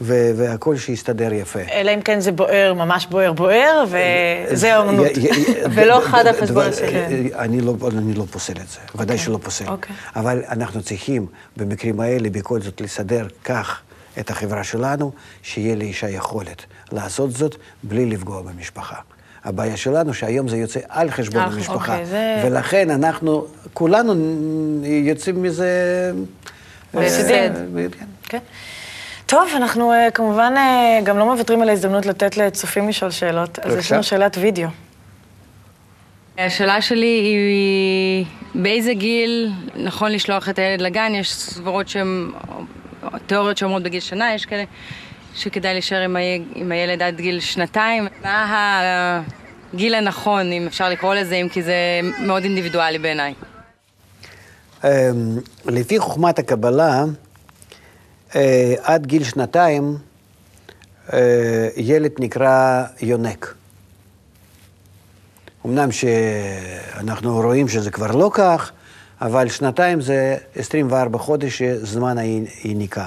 ו- 0.00 0.30
והכל 0.36 0.76
שיסתדר 0.76 1.32
יפה. 1.32 1.58
אלא 1.72 1.94
אם 1.94 2.00
כן 2.00 2.20
זה 2.20 2.32
בוער, 2.32 2.74
ממש 2.74 3.06
בוער 3.06 3.32
בוער, 3.32 3.84
וזה 3.88 4.68
י- 4.68 5.28
ולא 5.74 5.98
אחד 6.06 6.26
על 6.26 6.40
חשבון 6.40 6.66
השני. 6.68 7.30
אני 7.34 7.60
לא, 7.60 7.74
אני 7.98 8.14
לא 8.14 8.24
פוסל 8.30 8.52
את 8.52 8.68
זה, 8.68 8.78
ודאי 8.94 9.18
שלא 9.18 9.38
פוסל. 9.42 9.64
אוקיי. 9.68 9.96
אבל 10.16 10.42
אנחנו 10.50 10.82
צריכים 10.82 11.26
במקרים 11.56 12.00
האלה 12.00 12.30
בכל 12.30 12.60
זאת 12.60 12.80
לסדר 12.80 13.26
כך 13.44 13.80
את 14.20 14.30
החברה 14.30 14.64
שלנו, 14.64 15.12
שיהיה 15.42 15.74
לאישה 15.76 16.08
יכולת 16.08 16.62
לעשות 16.92 17.30
זאת 17.32 17.54
בלי 17.82 18.06
לפגוע 18.06 18.42
במשפחה. 18.42 18.96
הבעיה 19.44 19.76
שלנו 19.76 20.14
שהיום 20.14 20.48
זה 20.48 20.56
יוצא 20.56 20.80
על 20.88 21.10
חשבון 21.10 21.42
על- 21.42 21.52
המשפחה, 21.52 21.74
אוקיי, 21.92 22.06
זה- 22.06 22.42
ולכן 22.46 22.90
אנחנו, 22.90 23.46
כולנו 23.74 24.14
יוצאים 24.84 25.42
מזה... 25.42 25.72
בהפסד. 26.94 27.30
אה, 27.30 27.48
כן. 27.98 28.04
כן. 28.22 28.38
טוב, 29.26 29.48
אנחנו 29.56 29.92
אה, 29.92 30.08
כמובן 30.14 30.52
אה, 30.56 31.00
גם 31.04 31.18
לא 31.18 31.34
מוותרים 31.34 31.62
על 31.62 31.68
ההזדמנות 31.68 32.06
לתת 32.06 32.36
לצופים 32.36 32.88
לשאול 32.88 33.10
שאלות, 33.10 33.58
אז 33.58 33.76
יש. 33.76 33.92
לנו 33.92 34.02
שאלת 34.02 34.36
וידאו. 34.40 34.68
השאלה 36.38 36.82
שלי 36.82 37.06
היא, 37.06 38.24
באיזה 38.54 38.94
גיל 38.94 39.50
נכון 39.76 40.12
לשלוח 40.12 40.48
את 40.48 40.58
הילד 40.58 40.80
לגן? 40.80 41.12
יש 41.14 41.32
סברות 41.34 41.88
שהן, 41.88 42.30
תיאוריות 43.26 43.56
שאומרות 43.56 43.82
בגיל 43.82 44.00
שנה, 44.00 44.34
יש 44.34 44.46
כאלה 44.46 44.64
שכדאי 45.34 45.72
להישאר 45.72 46.00
עם, 46.00 46.16
הי, 46.16 46.42
עם 46.54 46.72
הילד 46.72 47.02
עד 47.02 47.16
גיל 47.16 47.40
שנתיים. 47.40 48.06
מה 48.22 48.80
הגיל 49.74 49.94
הנכון, 49.94 50.52
אם 50.52 50.66
אפשר 50.66 50.88
לקרוא 50.88 51.14
לזה, 51.14 51.34
אם 51.34 51.48
כי 51.48 51.62
זה 51.62 52.00
מאוד 52.20 52.42
אינדיבידואלי 52.42 52.98
בעיניי. 52.98 53.34
אמ, 54.84 54.88
לפי 55.66 55.98
חוכמת 55.98 56.38
הקבלה, 56.38 57.04
אה, 58.36 58.74
עד 58.82 59.06
גיל 59.06 59.24
שנתיים 59.24 59.98
אה, 61.12 61.68
ילד 61.76 62.12
נקרא 62.18 62.84
יונק. 63.00 63.54
אמנם 65.66 65.92
שאנחנו 65.92 67.40
רואים 67.40 67.68
שזה 67.68 67.90
כבר 67.90 68.16
לא 68.16 68.30
כך, 68.34 68.72
אבל 69.20 69.48
שנתיים 69.48 70.00
זה 70.00 70.36
24 70.56 71.18
חודש 71.18 71.62
זמן 71.62 72.16
היניקה. 72.62 73.06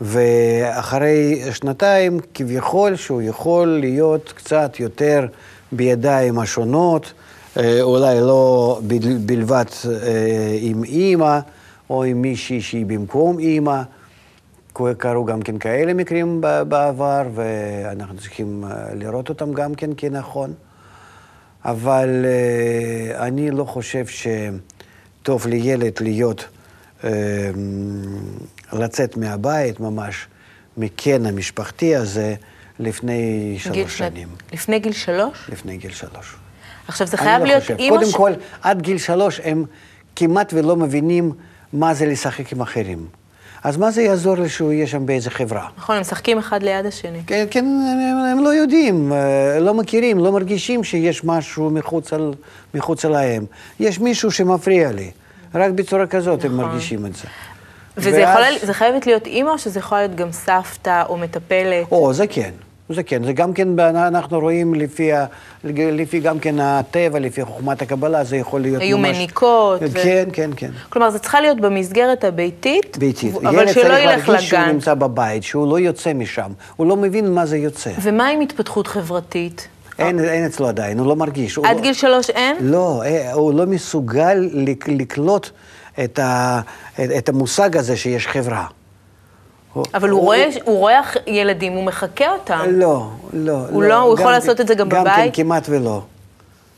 ואחרי 0.00 1.42
שנתיים, 1.52 2.20
כביכול 2.34 2.96
שהוא 2.96 3.22
יכול 3.22 3.68
להיות 3.68 4.32
קצת 4.36 4.80
יותר 4.80 5.26
בידיים 5.72 6.38
השונות, 6.38 7.12
אה, 7.56 7.82
אולי 7.82 8.20
לא 8.20 8.80
בל- 8.82 9.18
בלבד 9.26 9.64
אה, 9.90 10.56
עם 10.60 10.84
אימא, 10.84 11.38
או 11.90 12.04
עם 12.04 12.22
מישהי 12.22 12.60
שהיא 12.60 12.86
במקום 12.86 13.38
אימא. 13.38 13.82
קרו 14.98 15.24
גם 15.24 15.42
כן 15.42 15.58
כאלה 15.58 15.94
מקרים 15.94 16.40
בעבר, 16.68 17.22
ואנחנו 17.34 18.16
צריכים 18.18 18.64
אה, 18.64 18.94
לראות 18.94 19.28
אותם 19.28 19.52
גם 19.52 19.74
כן 19.74 19.90
כנכון. 19.96 20.52
אבל 21.64 22.24
אני 23.14 23.50
לא 23.50 23.64
חושב 23.64 24.06
שטוב 25.22 25.46
לילד 25.46 25.92
להיות, 26.00 26.44
אה, 27.04 27.10
לצאת 28.72 29.16
מהבית 29.16 29.80
ממש, 29.80 30.26
מקן 30.76 31.26
המשפחתי 31.26 31.96
הזה, 31.96 32.34
לפני 32.78 33.56
שלוש 33.58 33.98
שנים. 33.98 34.28
לפני 34.52 34.78
גיל 34.78 34.92
שלוש? 34.92 35.50
לפני 35.52 35.76
גיל 35.76 35.90
שלוש. 35.90 36.36
עכשיו, 36.88 37.06
זה 37.06 37.16
חייב 37.16 37.40
לא 37.40 37.46
להיות 37.46 37.62
חושב. 37.62 37.76
אימא 37.78 37.96
קודם 37.96 38.10
ש... 38.10 38.14
כל, 38.14 38.32
עד 38.62 38.82
גיל 38.82 38.98
שלוש 38.98 39.40
הם 39.44 39.64
כמעט 40.16 40.52
ולא 40.56 40.76
מבינים 40.76 41.32
מה 41.72 41.94
זה 41.94 42.06
לשחק 42.06 42.52
עם 42.52 42.60
אחרים. 42.60 43.06
אז 43.64 43.76
מה 43.76 43.90
זה 43.90 44.02
יעזור 44.02 44.36
לי 44.36 44.48
שהוא 44.48 44.72
יהיה 44.72 44.86
שם 44.86 45.06
באיזה 45.06 45.30
חברה? 45.30 45.66
נכון, 45.78 45.94
הם 45.96 46.00
משחקים 46.00 46.38
אחד 46.38 46.62
ליד 46.62 46.86
השני. 46.86 47.18
כן, 47.26 47.46
כן 47.50 47.64
הם, 47.64 48.38
הם 48.38 48.44
לא 48.44 48.48
יודעים, 48.48 49.12
אה, 49.12 49.58
לא 49.60 49.74
מכירים, 49.74 50.18
לא 50.18 50.32
מרגישים 50.32 50.84
שיש 50.84 51.24
משהו 51.24 51.70
מחוץ, 51.70 52.12
על, 52.12 52.34
מחוץ 52.74 53.04
להם. 53.04 53.44
יש 53.80 54.00
מישהו 54.00 54.30
שמפריע 54.30 54.92
לי. 54.92 55.10
רק 55.54 55.70
בצורה 55.70 56.06
כזאת 56.06 56.44
הם 56.44 56.52
נכון. 56.56 56.64
מרגישים 56.64 57.06
את 57.06 57.14
זה. 57.16 57.24
וזה 57.96 58.10
ואז- 58.24 58.38
יכול, 58.54 58.66
זה 58.66 58.72
חייבת 58.72 59.06
להיות 59.06 59.26
אימא 59.26 59.50
או 59.50 59.58
שזה 59.58 59.78
יכול 59.78 59.98
להיות 59.98 60.14
גם 60.14 60.32
סבתא 60.32 61.02
או 61.08 61.16
מטפלת? 61.16 61.86
או, 61.92 62.12
זה 62.14 62.26
כן. 62.26 62.50
זה 62.90 63.02
כן, 63.02 63.24
זה 63.24 63.32
גם 63.32 63.52
כן, 63.52 63.78
אנחנו 63.80 64.40
רואים 64.40 64.74
לפי, 64.74 65.12
ה, 65.12 65.26
לפי 65.64 66.20
גם 66.20 66.38
כן 66.38 66.54
הטבע, 66.60 67.18
לפי 67.18 67.44
חוכמת 67.44 67.82
הקבלה, 67.82 68.24
זה 68.24 68.36
יכול 68.36 68.60
להיות 68.60 68.82
היו 68.82 68.98
ממש... 68.98 69.16
מניקות 69.16 69.80
ו- 69.82 69.94
כן, 70.02 70.28
כן, 70.32 70.50
כן. 70.56 70.70
כלומר, 70.88 71.10
זה 71.10 71.18
צריכה 71.18 71.40
להיות 71.40 71.60
במסגרת 71.60 72.24
הביתית, 72.24 72.98
ביתית. 72.98 73.34
אבל 73.36 73.54
ילד 73.54 73.68
שלא 73.68 73.82
צריך 73.82 73.98
ילך 74.04 74.28
להרגיש 74.28 74.48
שהוא 74.48 74.60
לגן. 74.60 74.68
נמצא 74.72 74.94
בבית, 74.94 75.42
שהוא 75.42 75.70
לא 75.70 75.78
יוצא 75.78 76.12
משם, 76.12 76.50
הוא 76.76 76.86
לא 76.86 76.96
מבין 76.96 77.34
מה 77.34 77.46
זה 77.46 77.56
יוצא. 77.58 77.90
ומה 78.02 78.28
עם 78.28 78.40
התפתחות 78.40 78.86
חברתית? 78.86 79.68
אין, 79.98 80.18
אין 80.20 80.44
אצלו 80.46 80.68
עדיין, 80.68 80.98
הוא 80.98 81.06
לא 81.06 81.16
מרגיש. 81.16 81.58
עד 81.58 81.76
לא... 81.76 81.82
גיל 81.82 81.92
שלוש 81.92 82.30
אין? 82.30 82.56
לא, 82.60 83.02
אה, 83.06 83.32
הוא 83.32 83.54
לא 83.54 83.66
מסוגל 83.66 84.48
לק- 84.52 84.88
לקלוט 84.88 85.50
את, 86.04 86.18
ה, 86.18 86.60
את 87.18 87.28
המושג 87.28 87.76
הזה 87.76 87.96
שיש 87.96 88.26
חברה. 88.26 88.64
אבל 89.94 90.08
הוא 90.10 90.20
רואה, 90.20 90.48
הוא 90.64 90.78
רואה 90.78 91.00
ילדים, 91.26 91.72
הוא 91.72 91.84
מחקה 91.84 92.32
אותם. 92.32 92.58
לא, 92.68 93.06
לא. 93.32 93.58
הוא 93.70 93.82
לא- 93.82 94.00
הוא 94.02 94.14
יכול 94.14 94.26
גם 94.26 94.32
לעשות 94.32 94.56
כן- 94.56 94.62
את 94.62 94.68
זה 94.68 94.74
גם 94.74 94.88
גם 94.88 95.00
בבית? 95.02 95.34
כן, 95.34 95.42
כמעט 95.42 95.66
ולא. 95.68 96.00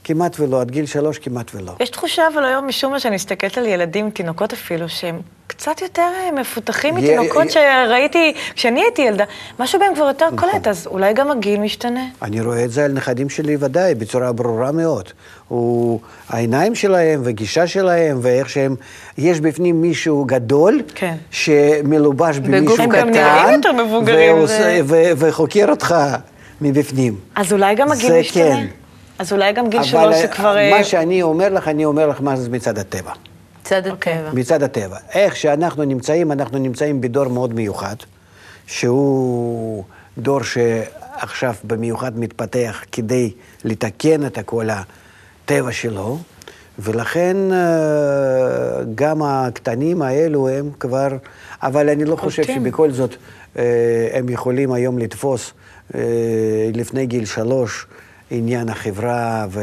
כמעט 0.04 0.40
ולא, 0.40 0.60
עד 0.60 0.70
גיל 0.70 0.86
שלוש 0.86 1.18
כמעט 1.18 1.50
ולא. 1.54 1.72
יש 1.80 1.90
תחושה, 1.90 2.22
אבל 2.34 2.44
היום, 2.44 2.66
משום 2.66 2.92
מה 2.92 3.00
שאני 3.00 3.14
מסתכלת 3.14 3.58
על 3.58 3.66
ילדים, 3.66 4.10
תינוקות 4.10 4.52
אפילו, 4.52 4.88
שהם 4.88 5.18
קצת 5.46 5.82
יותר 5.82 6.02
אה, 6.02 6.40
מפותחים 6.40 6.96
יה- 6.98 7.02
מתינוקות 7.02 7.44
יה- 7.46 7.50
שראיתי 7.86 8.32
כשאני 8.54 8.80
הייתי 8.82 9.02
ילדה. 9.02 9.24
משהו 9.58 9.78
בהם 9.80 9.94
כבר 9.94 10.04
יותר 10.04 10.26
נכון. 10.32 10.50
קולט, 10.50 10.68
אז 10.68 10.86
אולי 10.86 11.12
גם 11.12 11.30
הגיל 11.30 11.60
משתנה. 11.60 12.00
אני 12.22 12.40
רואה 12.40 12.64
את 12.64 12.70
זה 12.70 12.84
על 12.84 12.92
נכדים 12.92 13.28
שלי 13.28 13.56
ודאי, 13.60 13.94
בצורה 13.94 14.32
ברורה 14.32 14.72
מאוד. 14.72 15.08
הוא, 15.48 16.00
העיניים 16.28 16.74
שלהם 16.74 17.20
והגישה 17.24 17.66
שלהם 17.66 18.18
ואיך 18.22 18.50
שהם, 18.50 18.74
יש 19.18 19.40
בפנים 19.40 19.80
מישהו 19.82 20.24
גדול, 20.24 20.82
כן. 20.94 21.14
שמלובש 21.30 22.38
במישהו 22.38 22.64
בגוף 22.64 22.80
קטן, 22.80 22.94
הם 22.94 23.06
גם 23.06 23.10
נראים 23.10 23.54
יותר 23.54 23.72
מבוגרים, 23.72 24.36
ו- 24.84 25.12
וחוקר 25.16 25.66
אותך 25.70 25.94
מבפנים. 26.60 27.16
אז 27.36 27.52
אולי 27.52 27.74
גם 27.74 27.92
הגיל 27.92 28.20
משתנה. 28.20 28.44
כן. 28.44 28.66
אז 29.20 29.32
אולי 29.32 29.52
גם 29.52 29.68
גיל 29.68 29.80
אבל 29.80 29.88
שלוש 29.88 30.16
זה 30.16 30.28
כבר... 30.28 30.56
אה, 30.56 30.70
מה 30.70 30.84
שאני 30.84 31.22
אומר 31.22 31.48
לך, 31.48 31.68
אני 31.68 31.84
אומר 31.84 32.06
לך 32.06 32.20
מה 32.20 32.36
זה 32.36 32.50
מצד 32.50 32.78
הטבע. 32.78 33.12
צד 33.64 33.86
אוקיי. 33.86 34.12
הטבע. 34.12 34.30
מצד 34.32 34.62
הטבע. 34.62 34.96
איך 35.14 35.36
שאנחנו 35.36 35.84
נמצאים, 35.84 36.32
אנחנו 36.32 36.58
נמצאים 36.58 37.00
בדור 37.00 37.28
מאוד 37.28 37.54
מיוחד, 37.54 37.96
שהוא 38.66 39.84
דור 40.18 40.40
שעכשיו 40.42 41.54
במיוחד 41.64 42.18
מתפתח 42.18 42.84
כדי 42.92 43.30
לתקן 43.64 44.26
את 44.26 44.38
כל 44.44 44.68
הטבע 44.70 45.72
שלו, 45.72 46.18
ולכן 46.78 47.36
אה, 47.52 48.84
גם 48.94 49.22
הקטנים 49.22 50.02
האלו 50.02 50.48
הם 50.48 50.70
כבר, 50.80 51.08
אבל 51.62 51.88
אני 51.88 52.04
לא 52.04 52.16
חושב. 52.16 52.42
שבכל 52.42 52.90
זאת 52.90 53.14
אה, 53.58 53.64
הם 54.12 54.28
יכולים 54.28 54.72
היום 54.72 54.98
לתפוס 54.98 55.52
אה, 55.94 56.00
לפני 56.74 57.06
גיל 57.06 57.24
שלוש 57.24 57.86
עניין 58.30 58.68
החברה 58.68 59.46
ו... 59.50 59.60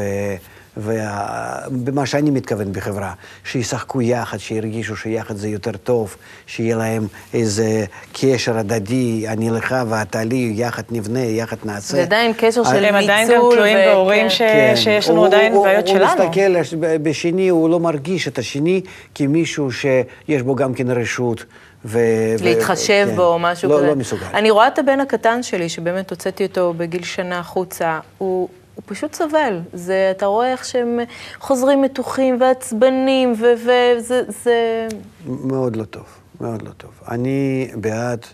ובמה 0.76 2.06
שאני 2.06 2.30
מתכוון 2.30 2.72
בחברה, 2.72 3.12
שישחקו 3.44 4.02
יחד, 4.02 4.38
שירגישו 4.38 4.96
שיחד 4.96 5.36
זה 5.36 5.48
יותר 5.48 5.72
טוב, 5.72 6.16
שיהיה 6.46 6.76
להם 6.76 7.06
איזה 7.34 7.84
קשר 8.12 8.58
הדדי, 8.58 9.24
אני 9.28 9.50
לך 9.50 9.74
ואתה 9.88 10.24
לי, 10.24 10.52
יחד 10.56 10.82
נבנה, 10.90 11.20
יחד 11.20 11.56
נעשה. 11.64 11.96
זה 11.96 12.02
עדיין 12.02 12.32
קשר 12.38 12.64
של 12.64 12.84
הם 12.84 12.94
עדיין 12.94 13.28
גם 13.28 13.34
ניצול 13.34 13.54
תלויים 13.54 13.78
ו- 13.78 13.82
בהורים 13.86 14.22
כן. 14.22 14.30
ש- 14.30 14.38
כן. 14.38 14.72
שיש 14.76 15.08
לנו 15.08 15.18
הוא- 15.18 15.26
עדיין 15.26 15.52
הוא- 15.52 15.64
בעיות 15.66 15.86
שלנו. 15.88 16.04
הוא 16.22 16.26
מסתכל 16.28 16.76
בשני, 17.02 17.48
הוא 17.48 17.70
לא 17.70 17.80
מרגיש 17.80 18.28
את 18.28 18.38
השני 18.38 18.80
כמישהו 19.14 19.72
שיש 19.72 20.42
בו 20.42 20.54
גם 20.54 20.74
כן 20.74 20.90
רשות. 20.90 21.44
ו... 21.84 21.98
ו- 22.38 22.44
להתחשב 22.44 23.06
כן. 23.10 23.16
בו 23.16 23.22
או 23.26 23.38
משהו 23.38 23.68
לא, 23.70 23.76
כזה. 23.76 23.86
לא 23.86 23.94
מסוגל. 23.96 24.26
אני 24.34 24.50
רואה 24.50 24.68
את 24.68 24.78
הבן 24.78 25.00
הקטן 25.00 25.42
שלי, 25.42 25.68
שבאמת 25.68 26.10
הוצאתי 26.10 26.44
אותו 26.46 26.74
בגיל 26.76 27.02
שנה 27.04 27.38
החוצה, 27.38 27.98
הוא... 28.18 28.48
הוא 28.78 28.84
פשוט 28.86 29.14
סובל. 29.14 29.60
זה, 29.72 30.12
אתה 30.16 30.26
רואה 30.26 30.52
איך 30.52 30.64
שהם 30.64 30.98
חוזרים 31.38 31.82
מתוחים 31.82 32.40
ועצבנים, 32.40 33.32
וזה... 33.32 34.22
זה... 34.28 34.88
מאוד 35.26 35.76
לא 35.76 35.84
טוב, 35.84 36.04
מאוד 36.40 36.62
לא 36.62 36.70
טוב. 36.70 36.90
אני 37.08 37.70
בעד 37.74 38.26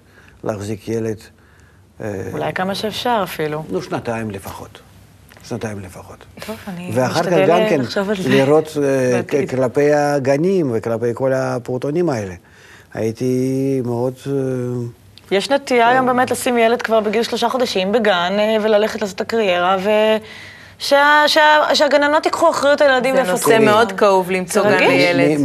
להחזיק 0.45 0.89
ילד, 0.89 1.17
אה, 2.01 2.29
אולי 2.33 2.53
כמה 2.53 2.75
שאפשר 2.75 3.21
אפילו. 3.23 3.65
נו, 3.71 3.83
שנתיים 3.83 4.31
לפחות. 4.31 4.81
שנתיים 5.45 5.81
לפחות. 5.81 6.25
טוב, 6.47 6.57
אני 6.69 6.91
ואחר 6.95 7.23
כך 7.23 7.27
משתדל 7.27 7.47
גם 7.49 7.61
כן 7.69 7.81
לחשוב 7.81 8.11
על 8.11 8.17
זה. 8.17 8.29
לראות 8.29 8.69
אה. 8.83 9.21
כלפי 9.51 9.93
הגנים 9.93 10.71
וכלפי 10.75 11.11
כל 11.15 11.33
הפעוטונים 11.33 12.11
האלה. 12.11 12.35
הייתי 12.95 13.83
מאוד... 13.85 14.15
יש 15.31 15.51
נטייה 15.51 15.89
היום 15.89 16.07
באמת 16.07 16.31
לשים 16.31 16.59
ילד 16.59 16.83
כבר 16.83 17.01
בגיל 17.01 17.23
שלושה 17.23 17.49
חודשים 17.49 17.93
בגן 17.93 18.33
אה, 18.39 18.57
וללכת 18.63 19.03
לעשות 19.03 19.17
את 19.17 19.21
הקריירה, 19.21 19.77
ושהגננות 20.79 22.25
ייקחו 22.25 22.51
אחריות 22.51 22.81
על 22.81 22.91
ילדים 22.91 23.15
זה 23.15 23.21
ויפתחו. 23.21 23.51
נושא 23.51 23.65
מאוד 23.65 23.93
כאוב 23.93 24.31
למצוא 24.31 24.63
זה 24.63 24.77
גן. 24.81 24.87
לילד. 24.87 25.39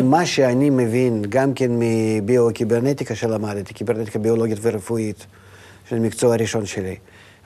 ממה 0.00 0.26
שאני 0.26 0.70
מבין, 0.70 1.22
גם 1.28 1.54
כן 1.54 1.70
מביו-קיברנטיקה 1.78 3.14
שלמדתי, 3.14 3.74
קיברנטיקה 3.74 4.18
ביולוגית 4.18 4.58
ורפואית, 4.62 5.26
של 5.88 5.96
המקצוע 5.96 6.34
הראשון 6.34 6.66
שלי, 6.66 6.96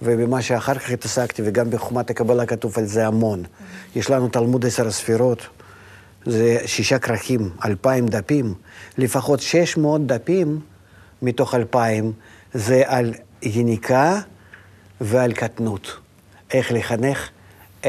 ובמה 0.02 0.42
שאחר 0.42 0.74
כך 0.74 0.90
התעסקתי, 0.90 1.42
וגם 1.44 1.70
בחומת 1.70 2.10
הקבלה 2.10 2.46
כתוב 2.46 2.78
על 2.78 2.84
זה 2.84 3.06
המון. 3.06 3.42
יש 3.96 4.10
לנו 4.10 4.28
תלמוד 4.28 4.66
עשר 4.66 4.86
הספירות, 4.86 5.46
זה 6.26 6.58
שישה 6.66 6.98
כרכים, 6.98 7.50
אלפיים 7.64 8.06
דפים, 8.06 8.54
לפחות 8.98 9.40
שש 9.40 9.76
מאות 9.76 10.06
דפים 10.06 10.60
מתוך 11.22 11.54
אלפיים, 11.54 12.12
זה 12.54 12.82
על 12.86 13.14
יניקה 13.42 14.20
ועל 15.00 15.32
קטנות. 15.32 15.96
איך 16.52 16.72
לחנך, 16.72 17.30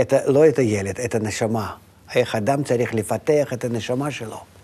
את, 0.01 0.13
לא 0.25 0.47
את 0.47 0.59
הילד, 0.59 0.99
את 0.99 1.15
הנשמה. 1.15 1.75
איך 2.15 2.35
אדם 2.35 2.63
צריך 2.63 2.93
לפתח 2.93 3.53
את 3.53 3.63
הנשמה 3.63 4.11
שלו. 4.11 4.54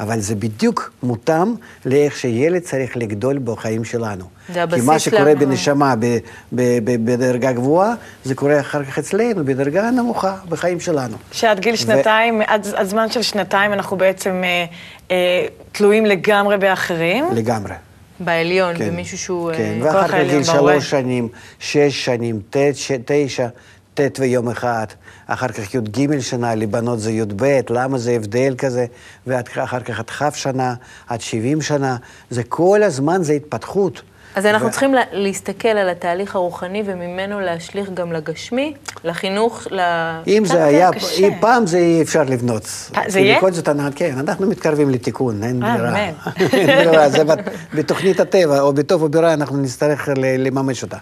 אבל 0.00 0.20
זה 0.20 0.34
בדיוק 0.34 0.92
מותאם 1.02 1.54
לאיך 1.84 2.16
שילד 2.16 2.62
צריך 2.62 2.96
לגדול 2.96 3.38
בחיים 3.44 3.84
שלנו. 3.84 4.24
זה 4.48 4.54
כי 4.54 4.60
הבסיס 4.60 4.84
מה 4.84 4.98
שקורה 4.98 5.24
לה- 5.24 5.34
בנשמה 5.34 5.94
ב, 5.98 6.04
ב, 6.52 6.62
ב, 6.84 7.10
בדרגה 7.12 7.52
גבוהה, 7.52 7.94
זה 8.24 8.34
קורה 8.34 8.60
אחר 8.60 8.84
כך 8.84 8.98
אצלנו, 8.98 9.44
בדרגה 9.44 9.90
נמוכה, 9.90 10.36
בחיים 10.48 10.80
שלנו. 10.80 11.16
שעד 11.32 11.60
גיל 11.60 11.74
ו- 11.74 11.76
שנתיים, 11.76 12.42
עד, 12.46 12.66
עד 12.74 12.86
זמן 12.86 13.10
של 13.10 13.22
שנתיים 13.22 13.72
אנחנו 13.72 13.96
בעצם 13.96 14.42
אה, 14.44 14.64
אה, 15.10 15.46
תלויים 15.72 16.06
לגמרי 16.06 16.58
באחרים. 16.58 17.24
לגמרי. 17.34 17.72
בעליון, 18.20 18.78
כן. 18.78 18.88
במישהו 18.90 19.18
שהוא... 19.18 19.52
כן, 19.56 19.78
אה, 19.82 19.86
ואחר 19.86 20.08
כך 20.08 20.30
גיל. 20.30 20.42
שלוש 20.44 20.90
שנים, 20.90 21.28
שש 21.58 22.04
שנים, 22.04 22.40
תשע, 22.50 23.46
ט' 23.94 24.20
ויום 24.20 24.48
אחד, 24.50 24.86
אחר 25.26 25.48
כך 25.48 25.74
י"ג 25.74 26.18
שנה, 26.20 26.54
לבנות 26.54 27.00
זה 27.00 27.12
י"ב, 27.12 27.44
למה 27.70 27.98
זה 27.98 28.10
הבדל 28.12 28.54
כזה, 28.58 28.86
ואחר 29.26 29.54
כך 29.80 29.98
עד 30.00 30.10
כ' 30.10 30.34
שנה, 30.36 30.74
עד 31.08 31.20
70 31.20 31.62
שנה, 31.62 31.96
זה 32.30 32.42
כל 32.42 32.82
הזמן 32.82 33.22
זה 33.22 33.32
התפתחות. 33.32 34.02
אז 34.34 34.46
אנחנו 34.46 34.68
ו- 34.68 34.70
צריכים 34.70 34.94
לה- 34.94 35.02
להסתכל 35.12 35.68
על 35.68 35.88
התהליך 35.88 36.34
הרוחני 36.36 36.82
וממנו 36.86 37.40
להשליך 37.40 37.90
גם 37.94 38.12
לגשמי, 38.12 38.74
לחינוך, 39.04 39.66
ל... 39.70 39.80
אם 40.26 40.42
זה 40.46 40.64
היה, 40.64 40.92
קשה. 40.92 41.26
אם 41.26 41.32
פעם 41.40 41.66
זה 41.66 41.78
אי 41.78 42.02
אפשר 42.02 42.22
לבנות. 42.22 42.62
פ- 42.64 42.98
זה 43.08 43.20
יהיה? 43.20 43.38
בכל 43.38 43.52
זאת, 43.52 43.68
כן, 43.96 44.14
אנחנו 44.18 44.46
מתקרבים 44.46 44.90
לתיקון, 44.90 45.42
אין 45.42 45.62
אה, 45.62 45.76
ברירה. 45.76 45.96
אין 46.52 46.66
ברירה, 46.86 47.08
זה 47.08 47.24
בת- 47.24 47.38
בתוכנית 47.74 48.20
הטבע, 48.20 48.60
או 48.60 48.72
בטוב 48.72 49.02
או 49.02 49.08
ברע, 49.08 49.32
אנחנו 49.34 49.56
נצטרך 49.56 50.08
לממש 50.38 50.82
אותה. 50.82 50.96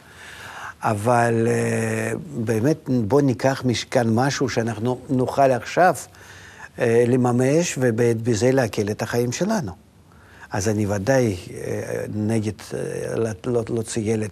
אבל 0.83 1.47
אה, 1.51 2.12
באמת, 2.37 2.79
בואו 2.88 3.21
ניקח 3.21 3.62
מכאן 3.64 4.14
משהו 4.14 4.49
שאנחנו 4.49 4.99
נוכל 5.09 5.51
עכשיו 5.51 5.95
אה, 6.79 7.05
לממש, 7.09 7.75
ובזה 7.81 8.53
להקל 8.53 8.90
את 8.90 9.03
החיים 9.03 9.33
שלנו. 9.33 9.73
אז 10.51 10.68
אני 10.68 10.87
ודאי 10.87 11.37
אה, 11.55 12.05
נגד 12.14 12.53
אה, 12.75 12.79
לא- 13.47 13.62
להוציא 13.68 14.12
ילד, 14.12 14.31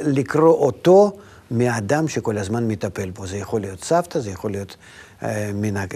לקרוא 0.00 0.54
אותו 0.54 1.12
מאדם 1.50 2.08
שכל 2.08 2.38
הזמן 2.38 2.68
מטפל 2.68 3.10
בו. 3.10 3.26
זה 3.26 3.36
יכול 3.36 3.60
להיות 3.60 3.84
סבתא, 3.84 4.18
זה 4.18 4.30
יכול 4.30 4.50
להיות 4.50 4.76
אה, 5.22 5.50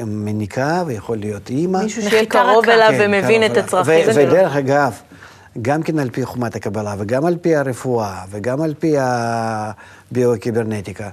מניקה, 0.06 0.82
ויכול 0.86 1.18
להיות 1.18 1.50
אימא. 1.50 1.82
מישהו 1.82 2.02
שיהיה 2.02 2.26
קרוב. 2.26 2.68
אליו 2.68 2.88
כן, 2.90 3.04
ומבין 3.04 3.46
את. 3.46 3.56
הצרכים 3.56 4.04
שלו. 4.04 4.14
ודרך 4.14 4.56
אגב, 4.56 4.92
גם 5.62 5.82
כן 5.82 5.98
על 5.98 6.10
פי 6.10 6.24
חומת 6.24 6.56
הקבלה, 6.56 6.94
וגם 6.98 7.26
על 7.26 7.36
פי 7.40 7.56
הרפואה, 7.56 8.22
וגם 8.30 8.62
על 8.62 8.74
פי 8.78 8.94
הביו-קיברנטיקה, 8.98 11.08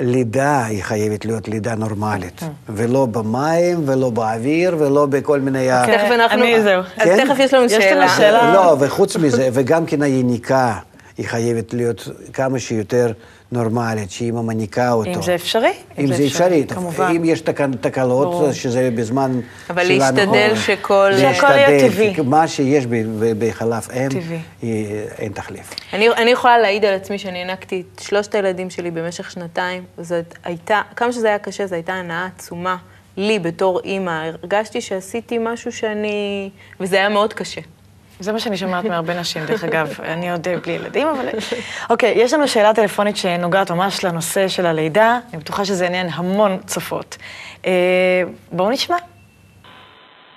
לידה 0.00 0.64
היא 0.64 0.82
חייבת 0.82 1.24
להיות 1.24 1.48
לידה 1.48 1.74
נורמלית, 1.74 2.40
ולא 2.68 3.06
במים, 3.06 3.82
ולא 3.86 4.10
באוויר, 4.10 4.76
ולא 4.78 5.06
בכל 5.06 5.40
מיני... 5.40 5.80
אוקיי, 5.80 5.98
תכף 5.98 6.10
אנחנו... 6.10 6.44
זהו. 6.62 6.80
אז 6.80 6.86
כן? 7.04 7.26
תכף 7.26 7.36
יש 7.38 7.54
לנו 7.54 7.64
יש 7.64 7.72
לנו 7.72 7.82
שאלה. 7.82 8.08
שאלה. 8.08 8.54
לא, 8.54 8.76
וחוץ 8.80 9.16
מזה, 9.16 9.48
וגם 9.52 9.86
כן 9.86 10.02
היניקה, 10.02 10.74
היא 11.18 11.26
חייבת 11.26 11.74
להיות 11.74 12.08
כמה 12.32 12.58
שיותר 12.58 13.12
נורמלית, 13.52 14.10
שאימא 14.10 14.40
מניקה 14.42 14.92
אותו. 14.92 15.10
אם 15.10 15.22
זה 15.22 15.34
אפשרי. 15.34 15.72
אם 15.98 16.06
זה 16.06 16.24
אפשרי. 16.26 16.64
כמובן. 16.68 17.12
אם 17.16 17.24
יש 17.24 17.40
תק- 17.40 17.60
תקלות, 17.80 18.28
ברור. 18.28 18.52
שזה 18.52 18.90
בזמן 18.94 19.40
אבל 19.70 19.84
שלנו, 19.84 19.98
להשתדל 19.98 20.26
אה, 20.50 20.56
שכל- 20.56 21.12
שהכל 21.20 21.46
יהיה 21.46 21.70
להשתדל, 21.70 21.90
טבעי. 21.92 22.14
מה 22.24 22.48
שיש 22.48 22.84
בחלב 23.38 23.86
אם. 23.92 24.08
היא- 24.62 24.86
אין 25.18 25.32
תחליף. 25.32 25.74
אני, 25.92 26.08
אני 26.10 26.30
יכולה 26.30 26.58
להעיד 26.58 26.84
על 26.84 26.94
עצמי 26.94 27.18
שאני 27.18 27.38
הענקתי 27.38 27.82
את 27.94 28.02
שלושת 28.02 28.34
הילדים 28.34 28.70
שלי 28.70 28.90
במשך 28.90 29.30
שנתיים. 29.30 29.84
זאת 29.98 30.34
הייתה, 30.44 30.80
כמה 30.96 31.12
שזה 31.12 31.28
היה 31.28 31.38
קשה, 31.38 31.66
זו 31.66 31.74
הייתה 31.74 31.92
הנאה 31.92 32.28
עצומה. 32.36 32.76
לי, 33.16 33.38
בתור 33.38 33.80
אימא, 33.84 34.10
הרגשתי 34.42 34.80
שעשיתי 34.80 35.38
משהו 35.40 35.72
שאני... 35.72 36.50
וזה 36.80 36.96
היה 36.96 37.08
מאוד 37.08 37.32
קשה. 37.32 37.60
זה 38.22 38.32
מה 38.32 38.38
שאני 38.38 38.56
שומעת 38.56 38.84
מהרבה 38.84 39.20
נשים, 39.20 39.42
דרך 39.46 39.64
אגב. 39.64 39.88
אני 40.04 40.32
עוד 40.32 40.48
אה, 40.48 40.56
בלי 40.56 40.72
ילדים, 40.72 41.08
אבל... 41.08 41.28
אוקיי, 41.90 42.12
יש 42.16 42.34
לנו 42.34 42.48
שאלה 42.48 42.74
טלפונית 42.74 43.16
שנוגעת 43.16 43.70
ממש 43.70 44.04
לנושא 44.04 44.48
של 44.48 44.66
הלידה. 44.66 45.18
אני 45.32 45.40
בטוחה 45.40 45.64
שזה 45.64 45.86
עניין 45.86 46.06
המון 46.14 46.58
צופות. 46.66 47.16
אה, 47.66 48.22
בואו 48.52 48.70
נשמע. 48.70 48.96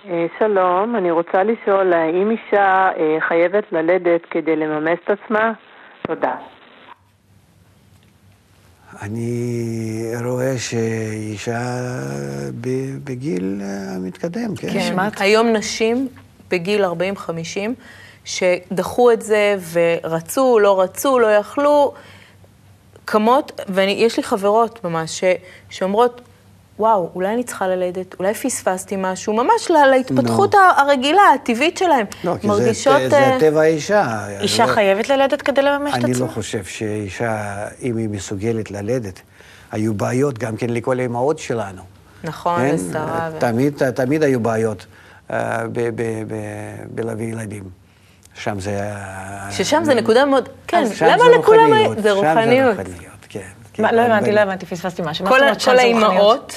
אה, 0.10 0.26
שלום, 0.40 0.96
אני 0.96 1.12
רוצה 1.12 1.44
לשאול, 1.44 1.94
האם 1.94 2.32
אישה 2.32 2.90
אה, 2.98 3.18
חייבת 3.28 3.64
ללדת 3.72 4.22
כדי 4.30 4.56
לממש 4.56 5.00
את 5.04 5.10
עצמה? 5.10 5.52
תודה. 6.08 6.36
אני 9.02 10.12
רואה 10.26 10.58
שאישה 10.58 11.60
ב- 12.62 12.98
בגיל 13.04 13.62
המתקדם, 13.96 14.56
כן? 14.56 14.68
כן. 14.68 14.96
היום 15.20 15.48
נשים 15.48 16.08
בגיל 16.56 16.86
40-50, 16.86 16.90
שדחו 18.26 19.12
את 19.12 19.22
זה 19.22 19.56
ורצו, 19.72 20.60
לא 20.60 20.82
רצו, 20.82 21.20
לא 21.20 21.28
יכלו, 21.28 21.94
קמות, 23.06 23.62
ויש 23.70 24.18
לי 24.18 24.24
חברות 24.24 24.84
ממש, 24.84 25.20
ש, 25.20 25.24
שאומרות, 25.70 26.22
וואו, 26.80 27.10
אולי 27.16 27.34
אני 27.34 27.44
צריכה 27.44 27.68
ללדת, 27.68 28.16
אולי 28.20 28.34
פספסתי 28.34 28.96
משהו, 28.98 29.34
ממש 29.34 29.70
לה, 29.70 29.88
להתפתחות 29.88 30.56
נו. 30.56 30.60
הרגילה, 30.78 31.22
הטבעית 31.36 31.78
שלהם. 31.78 32.06
לא, 32.24 32.34
כי 32.42 32.42
זה, 32.42 32.48
מרגישות... 32.48 33.02
זה 33.10 33.18
אה, 33.18 33.38
טבע 33.40 33.62
האישה. 33.62 34.28
אישה 34.42 34.66
לא- 34.66 34.72
חייבת 34.72 35.10
ללדת 35.10 35.42
כדי 35.42 35.62
לממש 35.62 35.94
את 35.94 36.04
אני 36.04 36.12
עצמה? 36.12 36.26
לא 36.26 36.32
חושב 36.32 36.64
שאישה, 36.64 37.66
אם 37.82 37.98
היא 37.98 38.10
מסוגלת 38.10 38.72
ללדת, 38.72 39.22
היו 39.72 39.94
בעיות 39.94 40.38
גם 40.38 40.58
כן 40.58 40.70
לכל 40.70 41.00
האימהות 41.00 41.40
שלנו. 41.40 41.82
נכון, 42.24 42.60
כן? 42.60 42.76
לשרה. 42.76 43.30
ו- 43.34 43.40
תמיד, 43.40 43.92
תמיד 43.92 44.24
היו 44.24 44.40
בעיות 44.40 44.86
בלהביא 46.94 47.26
ילדים. 47.28 47.64
שם 48.44 48.60
זה... 48.60 48.70
היה- 48.70 49.48
ששם 49.52 49.84
זה 49.84 49.94
נקודה 49.96 50.26
מאוד... 50.26 50.50
כן, 50.68 50.86
שם 50.96 51.06
למה 51.06 51.30
לכולם... 51.40 51.60
רוחניות, 51.74 51.98
זה 52.02 52.10
שם 52.10 52.16
רוחניות. 52.16 52.76
זה 52.76 52.82
רוחניות, 52.84 53.16
כן. 53.30 53.40
כן. 53.74 53.96
לא 53.96 54.02
הבנתי, 54.02 54.32
לא 54.32 54.40
הבנתי, 54.40 54.66
פספסתי 54.66 55.02
משהו. 55.06 55.26
כל 55.26 55.40
שם? 55.60 55.72
האימהות 55.72 56.56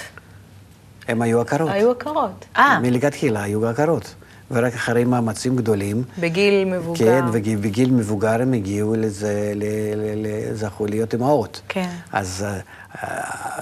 הם 1.09 1.23
היו 1.23 1.41
עקרות. 1.41 1.71
היו 1.73 1.91
עקרות. 1.91 2.45
אה, 2.57 2.79
מלכתחילה 2.81 3.43
היו 3.43 3.69
עקרות. 3.69 4.15
ורק 4.51 4.75
אחרי 4.75 5.05
מאמצים 5.05 5.57
גדולים, 5.57 6.03
בגיל 6.21 6.65
מבוגר. 6.65 6.99
כן, 7.05 7.25
ובגיל 7.33 7.91
מבוגר 7.91 8.43
הם 8.43 8.53
הגיעו 8.53 8.95
לזה, 8.97 9.53
ל- 9.55 9.65
ל- 9.97 10.27
ל- 10.27 10.55
זכו 10.55 10.87
להיות 10.87 11.13
אימהות. 11.15 11.61
כן. 11.69 11.89
אז 12.13 12.45
אה, 12.49 12.59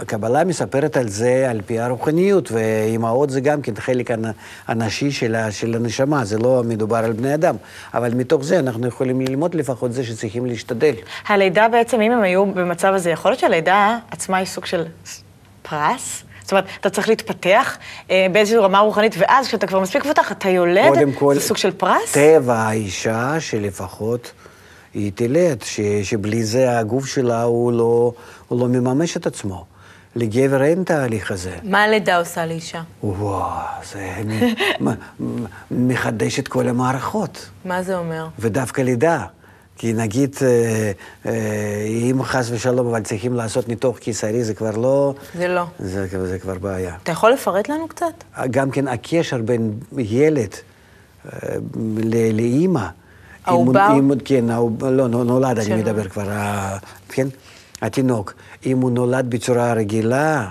הקבלה 0.00 0.44
מספרת 0.44 0.96
על 0.96 1.08
זה 1.08 1.46
על 1.50 1.60
פי 1.66 1.80
הרוחניות, 1.80 2.52
ואימהות 2.52 3.30
זה 3.30 3.40
גם 3.40 3.62
כן 3.62 3.72
חלק 3.78 4.10
הנ- 4.10 4.32
הנשי 4.68 5.10
של, 5.10 5.36
של 5.50 5.74
הנשמה, 5.76 6.24
זה 6.24 6.38
לא 6.38 6.62
מדובר 6.66 6.96
על 6.96 7.12
בני 7.12 7.34
אדם. 7.34 7.56
אבל 7.94 8.14
מתוך 8.14 8.44
זה 8.44 8.58
אנחנו 8.58 8.86
יכולים 8.86 9.20
ללמוד 9.20 9.54
לפחות 9.54 9.92
זה 9.92 10.04
שצריכים 10.04 10.46
להשתדל. 10.46 10.94
הלידה 11.28 11.68
בעצם, 11.68 12.00
אם 12.00 12.12
הם 12.12 12.22
היו 12.22 12.46
במצב 12.46 12.92
הזה, 12.94 13.10
יכול 13.10 13.30
להיות 13.30 13.40
שהלידה 13.40 13.98
עצמה 14.10 14.36
היא 14.36 14.46
סוג 14.46 14.66
של 14.66 14.84
פרס? 15.62 16.22
זאת 16.46 16.52
אומרת, 16.52 16.64
אתה 16.80 16.90
צריך 16.90 17.08
להתפתח 17.08 17.76
אה, 18.10 18.26
באיזושהי 18.32 18.58
רמה 18.58 18.78
רוחנית, 18.78 19.14
ואז 19.18 19.46
כשאתה 19.46 19.66
כבר 19.66 19.80
מספיק 19.80 20.04
מפותח, 20.04 20.32
אתה 20.32 20.48
יולד, 20.48 20.88
קודם 20.88 21.12
כל, 21.12 21.34
זה 21.34 21.40
סוג 21.40 21.56
של 21.56 21.70
פרס? 21.70 22.12
טבע 22.12 22.54
האישה 22.58 23.40
שלפחות 23.40 24.32
היא 24.94 25.12
תלד, 25.14 25.62
ש, 25.64 25.80
שבלי 26.02 26.44
זה 26.44 26.78
הגוף 26.78 27.06
שלה 27.06 27.42
הוא 27.42 27.72
לא, 27.72 28.12
הוא 28.48 28.60
לא 28.60 28.68
מממש 28.68 29.16
את 29.16 29.26
עצמו. 29.26 29.64
לגבר 30.16 30.62
אין 30.62 30.82
תהליך 30.84 31.30
הזה. 31.30 31.56
מה 31.62 31.82
הלידה 31.84 32.16
עושה 32.18 32.46
לאישה? 32.46 32.82
וואו, 33.02 33.50
זה 33.92 34.10
מ- 34.24 34.88
מ- 35.20 35.44
מחדש 35.70 36.38
את 36.38 36.48
כל 36.48 36.68
המערכות. 36.68 37.46
מה 37.64 37.82
זה 37.82 37.96
אומר? 37.98 38.26
ודווקא 38.38 38.82
לידה. 38.82 39.24
כי 39.78 39.92
נגיד, 39.92 40.36
אה, 40.42 40.92
אה, 41.26 41.84
אם 42.10 42.22
חס 42.22 42.48
ושלום, 42.50 42.86
אבל 42.86 43.02
צריכים 43.02 43.34
לעשות 43.34 43.68
ניתוח 43.68 43.98
קיסרי, 43.98 44.44
זה 44.44 44.54
כבר 44.54 44.70
לא... 44.76 45.14
זה 45.34 45.48
לא. 45.48 45.64
זה, 45.78 46.26
זה 46.26 46.38
כבר 46.38 46.54
בעיה. 46.58 46.94
אתה 47.02 47.12
יכול 47.12 47.32
לפרט 47.32 47.68
לנו 47.68 47.88
קצת? 47.88 48.24
גם 48.50 48.70
כן 48.70 48.88
הקשר 48.88 49.38
בין 49.42 49.72
ילד 49.98 50.54
אה, 51.32 51.56
לאימא. 52.32 52.86
העובר? 53.44 53.88
כן, 54.24 54.44
לא, 54.80 55.08
נו- 55.08 55.24
נולד, 55.24 55.58
אני 55.58 55.66
שלו. 55.66 55.76
מדבר 55.76 56.08
כבר, 56.08 56.28
כן? 57.08 57.26
התינוק. 57.82 58.34
אם 58.66 58.80
הוא 58.80 58.90
נולד 58.90 59.30
בצורה 59.30 59.72
רגילה, 59.72 60.50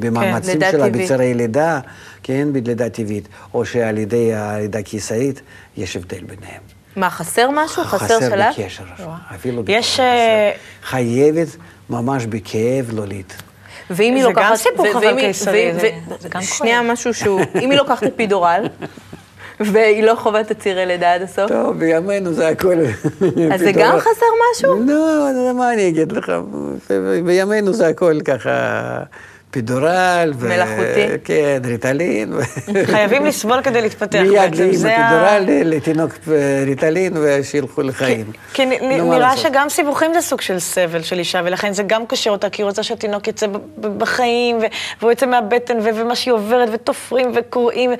במאמצים 0.00 0.52
לידה 0.52 0.70
שלה, 0.70 0.88
טבעית. 0.88 1.04
בצירי 1.04 1.34
לידה, 1.34 1.80
כן, 2.22 2.48
בלידה 2.52 2.88
טבעית, 2.90 3.28
או 3.54 3.64
שעל 3.64 3.98
ידי 3.98 4.34
הלידה 4.34 4.82
קיסרית, 4.82 5.42
יש 5.76 5.96
הבדל 5.96 6.24
ביניהם. 6.24 6.62
מה, 6.96 7.10
חסר 7.10 7.48
משהו? 7.52 7.84
חסר 7.84 8.20
שלב? 8.20 8.52
בקשר, 8.58 8.84
אפילו 9.34 9.62
יש, 9.68 9.90
בקשר 9.90 10.02
אה, 10.02 10.50
חסר. 10.54 10.88
חייבת 10.90 11.48
ממש 11.90 12.26
בכאב 12.26 12.90
להוליד. 12.94 13.32
ואם 13.90 14.14
היא 14.14 14.22
זה 14.22 14.28
לוקחת... 14.28 14.50
גם 14.50 14.56
סיפור 14.56 14.86
היא- 14.86 15.16
קיסרי, 15.20 15.72
זה- 15.74 15.90
זה 16.20 16.28
גם 16.28 16.42
שנייה, 16.42 16.78
כואב. 16.80 16.92
משהו 16.92 17.14
שהוא... 17.14 17.40
אם 17.62 17.70
היא 17.70 17.78
לוקחת 17.78 18.02
אפידורל, 18.02 18.68
והיא 19.60 20.02
לא 20.04 20.14
חווה 20.14 20.40
את 20.40 20.50
הצירי 20.50 20.86
לידה 20.86 21.14
עד 21.14 21.22
הסוף, 21.22 21.48
טוב, 21.50 21.78
בימינו 21.78 22.32
זה 22.32 22.48
הכל... 22.48 22.74
אז 23.54 23.60
זה 23.60 23.72
גם 23.72 23.98
חסר 23.98 24.26
משהו? 24.54 24.82
לא, 24.86 25.28
לא, 25.34 25.54
מה 25.54 25.72
אני 25.72 25.88
אגיד 25.88 26.12
לך? 26.12 26.32
בימינו 27.24 27.72
זה 27.72 27.88
הכל 27.88 28.18
ככה 28.24 28.50
פידורל. 29.56 30.32
ו- 30.38 30.48
מלאכותי. 30.48 31.06
כן, 31.24 31.60
ריטלין. 31.64 32.32
חייבים 32.84 33.24
לסבול 33.26 33.62
כדי 33.62 33.82
להתפתח 33.82 34.18
מיד 34.18 34.32
בעצם, 34.50 34.62
לאמא 34.62 34.76
זה 34.76 34.96
ה- 34.96 35.08
פידורל, 35.10 35.44
לתינוק 35.64 36.12
ריטלין, 36.66 37.12
ושילכו 37.22 37.82
לחיים. 37.82 38.32
כי 38.54 38.66
נ- 38.66 38.68
נ- 38.68 39.10
נראה? 39.10 39.36
שגם 39.36 39.68
סיבוכים 39.68 40.14
זה 40.14 40.20
סוג 40.20 40.40
של 40.40 40.58
סבל 40.58 41.02
של 41.02 41.18
אישה, 41.18 41.40
ולכן 41.44 41.72
זה 41.72 41.82
גם 41.82 42.06
קושר 42.06 42.30
אותה, 42.30 42.50
כי 42.50 42.62
היא 42.62 42.66
רוצה 42.66 42.82
שהתינוק 42.82 43.28
יצא 43.28 43.46
בחיים, 43.98 44.58
ו- 44.58 44.60
והוא 45.00 45.12
יצא 45.12 45.26
מהבטן, 45.26 45.78
ו- 45.78 45.90
ומה 45.94 46.16
שהיא 46.16 46.34
עוברת, 46.34 46.68
ותופרים 46.72 47.32
וקוראים, 47.34 47.90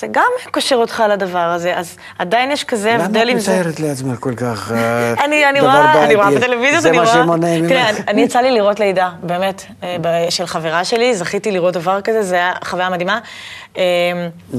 זה 0.00 0.06
גם 0.10 0.30
קושר 0.50 0.76
אותך 0.76 1.02
לדבר 1.10 1.38
הזה, 1.38 1.76
אז 1.76 1.96
עדיין 2.18 2.50
יש 2.50 2.64
כזה 2.64 2.90
למה 2.94 3.04
הבדל 3.04 3.22
את 3.22 3.28
עם 3.28 3.38
זה. 3.38 3.52
מתארת 3.60 3.80
לעצמך 3.80 4.16
כל 4.20 4.34
כך 4.36 4.72
אה, 4.72 5.12
אני, 5.24 5.60
רואה, 5.60 6.04
אני 6.04 6.14
רואה? 6.14 6.30
בטלוויזיות, 6.30 6.86
אני 6.86 6.92
זה 6.96 7.02
רואה... 7.02 7.16
מה 7.16 7.22
שמונע 7.22 7.58
ממך. 7.58 7.68
תראה, 7.68 7.90
אני, 8.08 8.22
יצא 8.22 8.38
לי 8.40 8.50
לראות 8.50 8.80
לידה, 8.80 9.10
באמת, 9.22 9.62
אה, 9.82 9.96
של 10.30 10.46
חברה 10.46 10.84
שלי, 10.84 11.01
זכיתי 11.14 11.50
לראות 11.50 11.74
דבר 11.74 12.00
כזה, 12.00 12.22
זה 12.22 12.34
היה 12.34 12.52
חוויה 12.64 12.90
מדהימה. 12.90 13.18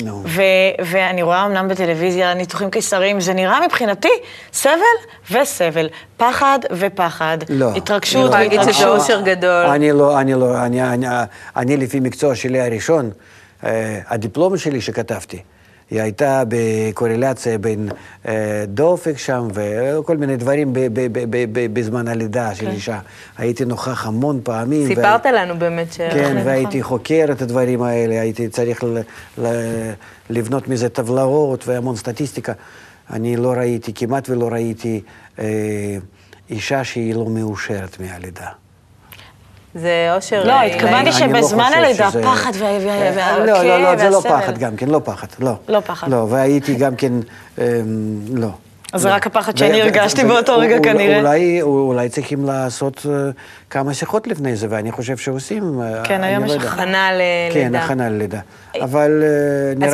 נו. 0.04 0.24
ו- 0.26 0.42
ואני 0.86 1.22
רואה 1.22 1.46
אמנם 1.46 1.68
בטלוויזיה 1.68 2.34
ניתוחים 2.34 2.70
קיסריים, 2.70 3.22
זה 3.22 3.34
נראה 3.34 3.60
מבחינתי 3.66 4.10
סבל 4.54 4.74
וסבל, 5.32 5.90
פחד 6.18 6.60
ופחד, 6.72 7.38
לא. 7.50 7.70
התרגשות 7.76 8.16
אני 8.16 8.32
לא- 8.32 8.40
להגיד 8.40 8.62
שזה 8.62 8.70
והתרגשות. 8.72 9.00
אושר 9.02 9.22
גדול. 9.22 9.66
אני 9.66 9.92
לא, 9.92 10.20
אני 10.20 10.34
לא, 10.34 10.66
אני, 10.66 10.84
אני, 10.94 11.08
אני 11.56 11.78
לפי 11.78 12.00
מקצוע 12.00 12.36
שלי 12.36 12.62
הראשון, 12.62 13.12
אה, 13.64 14.00
הדיפלומה 14.08 14.58
שלי 14.58 14.82
שכתבתי, 14.82 15.40
הייתה 15.92 16.44
בקורלציה 16.48 17.58
בין 17.58 17.90
אה, 18.28 18.64
דופק 18.68 19.18
שם 19.18 19.48
וכל 19.54 20.18
מיני 20.18 20.38
דברים 20.38 20.74
בזמן 21.74 22.08
הלידה 22.08 22.56
של 22.56 22.70
אישה. 22.70 23.00
הייתי 23.38 23.66
נוכח 23.66 24.08
המון 24.08 24.40
פעמים. 24.44 24.88
סיפרת 24.88 25.26
לנו 25.26 25.60
באמת 25.60 25.94
ש... 25.94 25.98
כן, 25.98 26.34
נכון. 26.34 26.48
והייתי 26.48 26.84
חוקר 26.84 27.26
את 27.32 27.42
הדברים 27.42 27.82
האלה, 27.84 28.22
הייתי 28.22 28.48
צריך 28.48 28.84
לבנות 30.30 30.68
מזה 30.68 30.90
טבלאות 30.90 31.68
והמון 31.68 31.96
סטטיסטיקה. 31.96 32.54
אני 33.10 33.36
לא 33.36 33.52
ראיתי, 33.52 33.94
כמעט 33.94 34.30
ולא 34.30 34.48
ראיתי 34.48 35.02
אה, 35.40 35.46
אישה 36.50 36.84
שהיא 36.84 37.16
לא 37.16 37.26
מאושרת 37.26 38.00
מהלידה. 38.00 38.63
זה 39.76 40.10
אושר... 40.16 40.44
לא, 40.44 40.52
אה, 40.54 40.62
התכוונתי 40.64 41.06
לא 41.06 41.12
שבזמן 41.12 41.64
חושב 41.64 41.78
הלידה, 41.78 42.08
הפחד 42.08 42.52
וה- 42.60 42.66
וה- 42.86 42.90
אה, 42.90 43.12
והכאב 43.16 43.46
לא, 43.46 43.64
לא, 43.64 43.78
לא, 43.84 43.98
זה 43.98 44.10
לא. 44.10 44.22
פחד 44.30 44.58
גם 44.58 44.76
כן, 44.76 44.90
לא 44.90 45.02
פחד, 45.04 45.28
לא. 45.40 45.54
לא 45.68 45.80
פחד. 45.80 46.10
לא, 46.10 46.26
והייתי 46.30 46.76
גם 46.76 46.96
כן, 46.96 47.14
אמ, 47.58 47.64
לא. 48.34 48.48
אז 48.94 49.02
זה 49.02 49.10
לא. 49.10 49.14
רק 49.14 49.28
הפחד 49.28 49.58
שאני 49.58 49.82
הרגשתי 49.82 50.24
באותו 50.24 50.58
רגע 50.58 50.78
אולי- 50.78 50.84
כנראה. 50.94 51.20
אולי, 51.20 51.62
אולי 51.62 52.10
צריכים 52.10 52.46
לעשות 52.46 53.06
אה, 53.10 53.30
כמה 53.70 53.94
שיחות 53.94 54.28
לפני 54.28 54.56
זה, 54.56 54.68
ואני 54.70 54.92
חושב 54.92 55.18
שעושים. 55.18 55.82
אה, 55.82 56.04
כן, 56.04 56.24
היום 56.24 56.44
אני 56.44 56.54
יש 56.54 56.62
לא. 56.64 56.68
הכנה 56.68 57.10
כן, 57.54 57.60
ללידה. 57.60 57.84
הכנה 57.86 58.10
ללידה. 58.10 58.40
אבל 58.82 59.24
אה, 59.24 59.88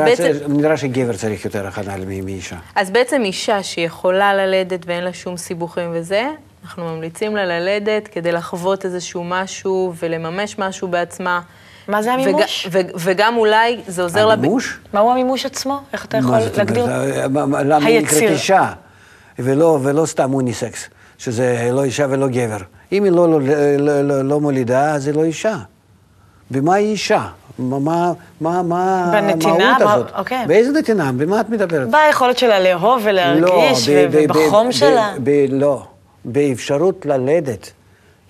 נראה 0.48 0.78
שגבר 0.78 1.14
צריך 1.14 1.46
יותר 1.46 1.68
הכנה 1.68 1.94
מאישה. 2.24 2.56
אז 2.76 2.90
בעצם 2.92 3.22
אישה 3.26 3.64
שיכולה 3.64 4.34
ללדת 4.34 4.80
ואין 4.86 5.04
לה 5.04 5.14
שום 5.14 5.38
סיבוכים 5.38 5.90
וזה, 5.94 6.28
אנחנו 6.64 6.84
ממליצים 6.96 7.36
לה 7.36 7.46
ללדת 7.46 8.08
כדי 8.08 8.32
לחוות 8.32 8.86
איזשהו 8.86 9.24
משהו 9.24 9.94
ולממש 10.00 10.60
משהו 10.60 10.88
בעצמה. 10.88 11.42
מה 11.88 12.02
זה 12.04 12.14
המימוש? 12.14 12.68
וג- 12.72 12.74
ו- 12.86 13.00
וגם 13.00 13.38
אולי 13.38 13.78
זה 13.88 14.02
עוזר 14.04 14.26
לה... 14.26 14.34
המימוש? 14.34 14.80
מהו 14.94 15.12
המימוש 15.12 15.46
עצמו? 15.46 15.80
איך 15.94 16.06
אתה 16.06 16.18
יכול 16.18 16.36
להגדיר? 16.58 16.86
למה 17.66 17.86
היא 17.88 18.02
נקראת. 18.02 18.22
אישה, 18.22 18.72
ולא, 19.40 19.80
ולא 19.84 20.06
סתם 20.06 20.34
אוניסקס, 20.34 20.90
שזה 21.18 21.70
לא 21.72 21.84
אישה 21.84 22.06
ולא 22.10 22.28
גבר. 22.28 22.58
אם 22.92 23.04
היא 23.04 23.12
לא, 23.12 23.30
לא, 23.32 23.40
לא, 23.80 24.02
לא, 24.02 24.22
לא 24.22 24.40
מולידה, 24.40 24.92
אז 24.94 25.08
היא 25.08 25.16
לא 25.16 25.24
אישה. 25.24 25.56
במה 26.52 26.74
היא 26.74 26.92
אישה? 26.92 27.28
מה, 27.60 27.80
מה, 28.42 28.62
מה? 28.64 29.04
המהות 29.18 29.60
מה- 29.60 29.94
הזאת? 29.94 30.08
אוקיי. 30.18 30.44
באיזה 30.48 30.72
נתינה? 30.80 31.12
במה 31.18 31.42
את 31.42 31.50
מדברת? 31.50 31.88
ביכולת 31.92 32.38
שלה 32.38 32.60
לאהוב 32.60 33.02
ולהרגיש, 33.06 33.90
לא, 33.90 33.96
ב- 34.10 34.18
ב- 34.18 34.24
ובחום 34.24 34.68
ב- 34.70 34.72
שלה. 34.72 35.14
ב- 35.24 35.30
ב- 35.30 35.46
לא, 35.50 35.84
באפשרות 36.26 37.06
ללדת, 37.06 37.72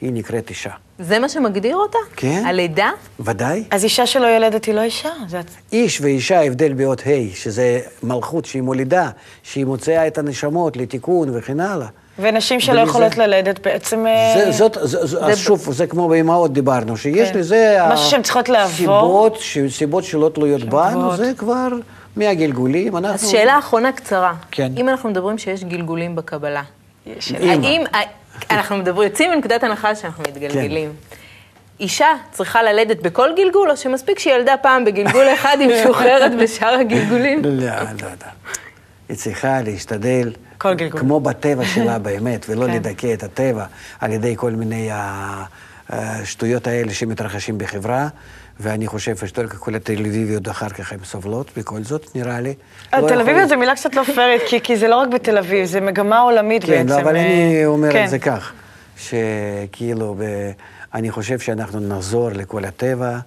היא 0.02 0.12
נקראת 0.13 0.49
אישה. 0.49 0.69
זה 0.99 1.19
מה 1.19 1.30
שמגדיר 1.30 1.75
אותה? 1.75 1.97
כן. 2.15 2.43
הלידה? 2.47 2.89
ודאי. 3.19 3.63
אז 3.71 3.84
אישה 3.84 4.06
שלא 4.06 4.28
יולדת 4.28 4.65
היא 4.65 4.75
לא 4.75 4.82
אישה. 4.82 5.10
זה... 5.28 5.41
איש 5.71 6.02
ואישה, 6.02 6.41
הבדל 6.45 6.73
באות 6.73 7.02
ה', 7.02 7.36
שזה 7.36 7.80
מלכות 8.04 8.45
שהיא 8.45 8.62
מולידה, 8.62 9.10
שהיא 9.43 9.65
מוציאה 9.65 10.08
את 10.08 10.17
הנשמות 10.17 10.78
לתיקון 10.78 11.30
וכן 11.38 11.60
הלאה. 11.60 11.88
ונשים 12.19 12.60
שלא 12.60 12.80
יכולות 12.80 13.13
זה- 13.13 13.28
ללדת 13.28 13.67
בעצם... 13.67 14.08
אה, 14.08 14.34
זה, 14.36 14.52
זאת, 14.52 14.78
זה, 14.82 15.06
זה, 15.06 15.25
אז 15.25 15.38
שוב, 15.38 15.71
זה 15.71 15.88
כמו 15.88 16.08
באימהות 16.10 16.54
דיברנו, 16.54 16.97
שיש 16.97 17.32
כן. 17.32 17.39
לזה... 17.39 17.78
משהו 17.91 18.10
שהן 18.10 18.21
צריכות 18.21 18.49
לעבור. 18.49 18.75
סיבות, 18.75 19.39
סיבות 19.69 20.04
שלא 20.04 20.30
תלויות 20.34 20.63
בנו. 20.63 21.15
זה 21.17 21.32
כבר 21.38 21.67
מהגלגולים, 22.15 22.97
אנחנו... 22.97 23.13
אז 23.15 23.28
שאלה 23.28 23.60
אחרונה 23.60 23.91
קצרה. 23.91 24.34
כן. 24.52 24.71
אם 24.78 24.89
אנחנו 24.89 25.10
מדברים 25.10 25.38
שיש 25.38 25.63
גלגולים 25.63 26.15
בקבלה, 26.15 26.63
האם... 27.41 27.84
אנחנו 28.52 28.78
מדברים, 28.78 29.10
יוצאים 29.10 29.32
מנקודת 29.32 29.63
הנחה 29.63 29.95
שאנחנו 29.95 30.24
מתגלגלים. 30.28 30.93
כן. 31.10 31.15
אישה 31.80 32.08
צריכה 32.32 32.63
ללדת 32.63 33.02
בכל 33.02 33.30
גלגול, 33.38 33.72
או 33.72 33.78
שמספיק 33.78 34.19
שהיא 34.19 34.34
ילדה 34.34 34.56
פעם 34.62 34.86
בגלגול 34.86 35.26
אחד, 35.36 35.58
היא 35.60 35.69
משוחררת 35.69 36.32
בשאר 36.41 36.74
הגלגולים? 36.74 37.45
לא, 37.45 37.50
לא, 37.50 37.65
לא. 38.02 38.28
היא 39.10 39.17
צריכה 39.17 39.62
להשתדל, 39.62 40.34
כל 40.58 40.74
גלגול. 40.74 41.00
כמו 41.00 41.19
בטבע 41.19 41.65
שלה 41.65 42.00
באמת, 42.08 42.45
ולא 42.50 42.65
כן. 42.65 42.74
לדכא 42.74 43.13
את 43.13 43.24
הטבע 43.24 43.65
על 44.00 44.12
ידי 44.12 44.34
כל 44.38 44.52
מיני 44.52 44.89
השטויות 45.89 46.67
האלה 46.67 46.93
שמתרחשים 46.93 47.58
בחברה, 47.58 48.08
ואני 48.60 48.88
חושב 48.88 49.15
שכל 49.15 49.76
הטלוויזיות 49.76 50.48
אחר 50.50 50.69
כך 50.69 50.93
הן 50.93 51.00
סובלות, 51.04 51.52
בכל 51.58 51.84
זאת, 51.84 52.15
נראה 52.15 52.39
לי. 52.41 52.54
לא 52.93 53.00
תל 53.00 53.06
יכול- 53.06 53.19
אביב 53.22 53.48
זה 53.48 53.56
מילה 53.56 53.76
קצת 53.76 53.95
לא 53.95 54.04
פיירית, 54.04 54.41
כי, 54.63 54.78
זה 54.78 54.88
לא 54.88 54.95
רק 54.95 55.10
בתל 55.10 55.38
אביב, 55.38 55.65
זה 55.65 55.82
מגמה 55.82 56.19
עולמית 56.19 56.63
כן, 56.63 56.69
בעצם. 56.72 56.88
לא, 56.89 57.02
אבל 57.02 57.15
אה, 57.15 57.26
אני 57.26 57.65
אומר 57.65 57.91
כן. 57.91 58.06
את 58.06 58.10
זה 58.10 58.19
כך, 58.19 58.54
שכאילו, 58.98 60.15
אני 60.93 61.12
חושב 61.12 61.39
שאנחנו 61.39 61.80
נחזור 61.80 62.30
לכל 62.30 62.65
הטבע, 62.65 63.19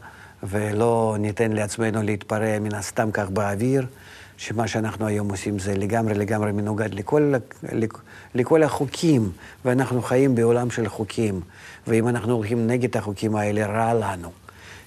ולא 0.42 1.16
ניתן 1.18 1.52
לעצמנו 1.52 2.02
להתפרע 2.02 2.58
מן 2.58 2.74
הסתם 2.74 3.10
כך 3.12 3.30
באוויר, 3.30 3.86
שמה 4.36 4.68
שאנחנו 4.68 5.06
היום 5.06 5.30
עושים 5.30 5.58
זה 5.58 5.74
לגמרי 5.74 6.14
לגמרי 6.14 6.52
מנוגד 6.52 6.94
לכל, 6.94 7.32
לכל 8.34 8.62
החוקים, 8.62 9.30
ואנחנו 9.64 10.02
חיים 10.02 10.34
בעולם 10.34 10.70
של 10.70 10.88
חוקים, 10.88 11.40
ואם 11.86 12.08
אנחנו 12.08 12.34
הולכים 12.34 12.66
נגד 12.66 12.96
החוקים 12.96 13.36
האלה, 13.36 13.66
רע 13.66 13.94
לנו. 13.94 14.41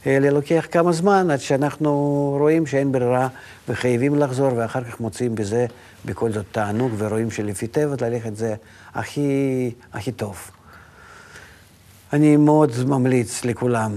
אלא 0.07 0.29
לוקח 0.29 0.65
כמה 0.71 0.91
זמן 0.91 1.31
עד 1.31 1.39
שאנחנו 1.39 1.91
רואים 2.39 2.65
שאין 2.65 2.91
ברירה 2.91 3.27
וחייבים 3.69 4.15
לחזור, 4.15 4.51
ואחר 4.55 4.83
כך 4.83 4.99
מוצאים 4.99 5.35
בזה 5.35 5.65
בכל 6.05 6.31
זאת 6.31 6.45
תענוג, 6.51 6.91
ורואים 6.97 7.31
שלפי 7.31 7.67
טבע 7.67 7.95
ללכת 8.09 8.35
זה 8.35 8.55
הכי, 8.95 9.71
הכי 9.93 10.11
טוב. 10.11 10.51
אני 12.13 12.37
מאוד 12.37 12.71
ממליץ 12.87 13.45
לכולם 13.45 13.91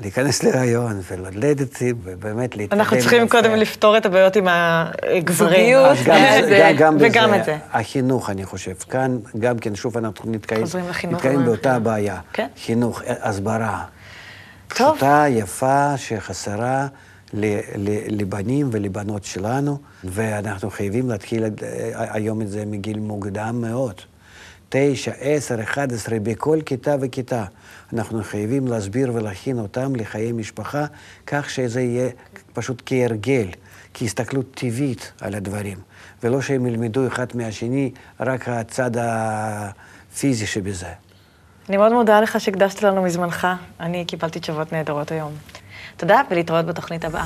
להיכנס 0.00 0.42
להיריון 0.44 1.00
ולולדת, 1.10 1.82
ובאמת 2.02 2.56
להתקדם. 2.56 2.80
אנחנו 2.80 2.98
צריכים 2.98 3.28
קודם 3.28 3.54
לפתור 3.54 3.96
את 3.96 4.06
הבעיות 4.06 4.36
עם 4.36 4.48
הגברים. 4.48 5.30
זוגיות, 5.30 5.98
גם, 6.06 6.76
גם 6.78 6.96
וגם 7.00 7.28
בזה, 7.28 7.40
את 7.40 7.44
זה. 7.44 7.58
החינוך, 7.72 8.30
אני 8.30 8.44
חושב. 8.44 8.72
כאן, 8.72 9.18
גם 9.38 9.58
כן, 9.58 9.74
שוב 9.74 9.96
אנחנו 9.96 10.30
נתקעים, 10.30 10.64
נתקעים. 11.10 11.44
באותה 11.44 11.78
בעיה. 11.78 12.18
כן. 12.32 12.46
חינוך, 12.64 13.02
הסברה. 13.06 13.84
פשוטה, 14.74 15.24
יפה, 15.28 15.96
שחסרה 15.96 16.86
לבנים 18.08 18.68
ולבנות 18.72 19.24
שלנו, 19.24 19.78
ואנחנו 20.04 20.70
חייבים 20.70 21.08
להתחיל 21.10 21.46
את- 21.46 21.62
היום 21.94 22.42
את 22.42 22.48
זה 22.50 22.64
מגיל 22.66 22.98
מוקדם 22.98 23.58
מאוד. 23.60 23.94
תשע, 24.68 25.12
עשר, 25.20 25.62
אחד 25.62 25.92
עשרה, 25.92 26.18
בכל 26.22 26.58
כיתה 26.66 26.96
וכיתה. 27.00 27.44
אנחנו 27.92 28.22
חייבים 28.24 28.66
להסביר 28.66 29.14
ולהכין 29.14 29.58
אותם 29.58 29.96
לחיי 29.96 30.32
משפחה, 30.32 30.86
כך 31.26 31.50
שזה 31.50 31.80
יהיה 31.80 32.08
פשוט 32.52 32.82
כהרגל, 32.86 33.46
כהסתכלות 33.94 34.54
טבעית 34.54 35.12
על 35.20 35.34
הדברים, 35.34 35.78
ולא 36.22 36.40
שהם 36.42 36.66
ילמדו 36.66 37.06
אחד 37.06 37.26
מהשני 37.34 37.90
רק 38.20 38.48
הצד 38.48 38.90
הפיזי 39.00 40.46
שבזה. 40.46 40.86
אני 41.70 41.76
מאוד 41.76 41.92
מודה 41.92 42.20
לך 42.20 42.40
שהקדשת 42.40 42.82
לנו 42.82 43.02
מזמנך. 43.02 43.46
אני 43.80 44.04
קיבלתי 44.04 44.40
תשובות 44.40 44.72
נהדרות 44.72 45.12
היום. 45.12 45.32
תודה, 45.96 46.20
ולהתראות 46.30 46.66
בתוכנית 46.66 47.04
הבאה. 47.04 47.24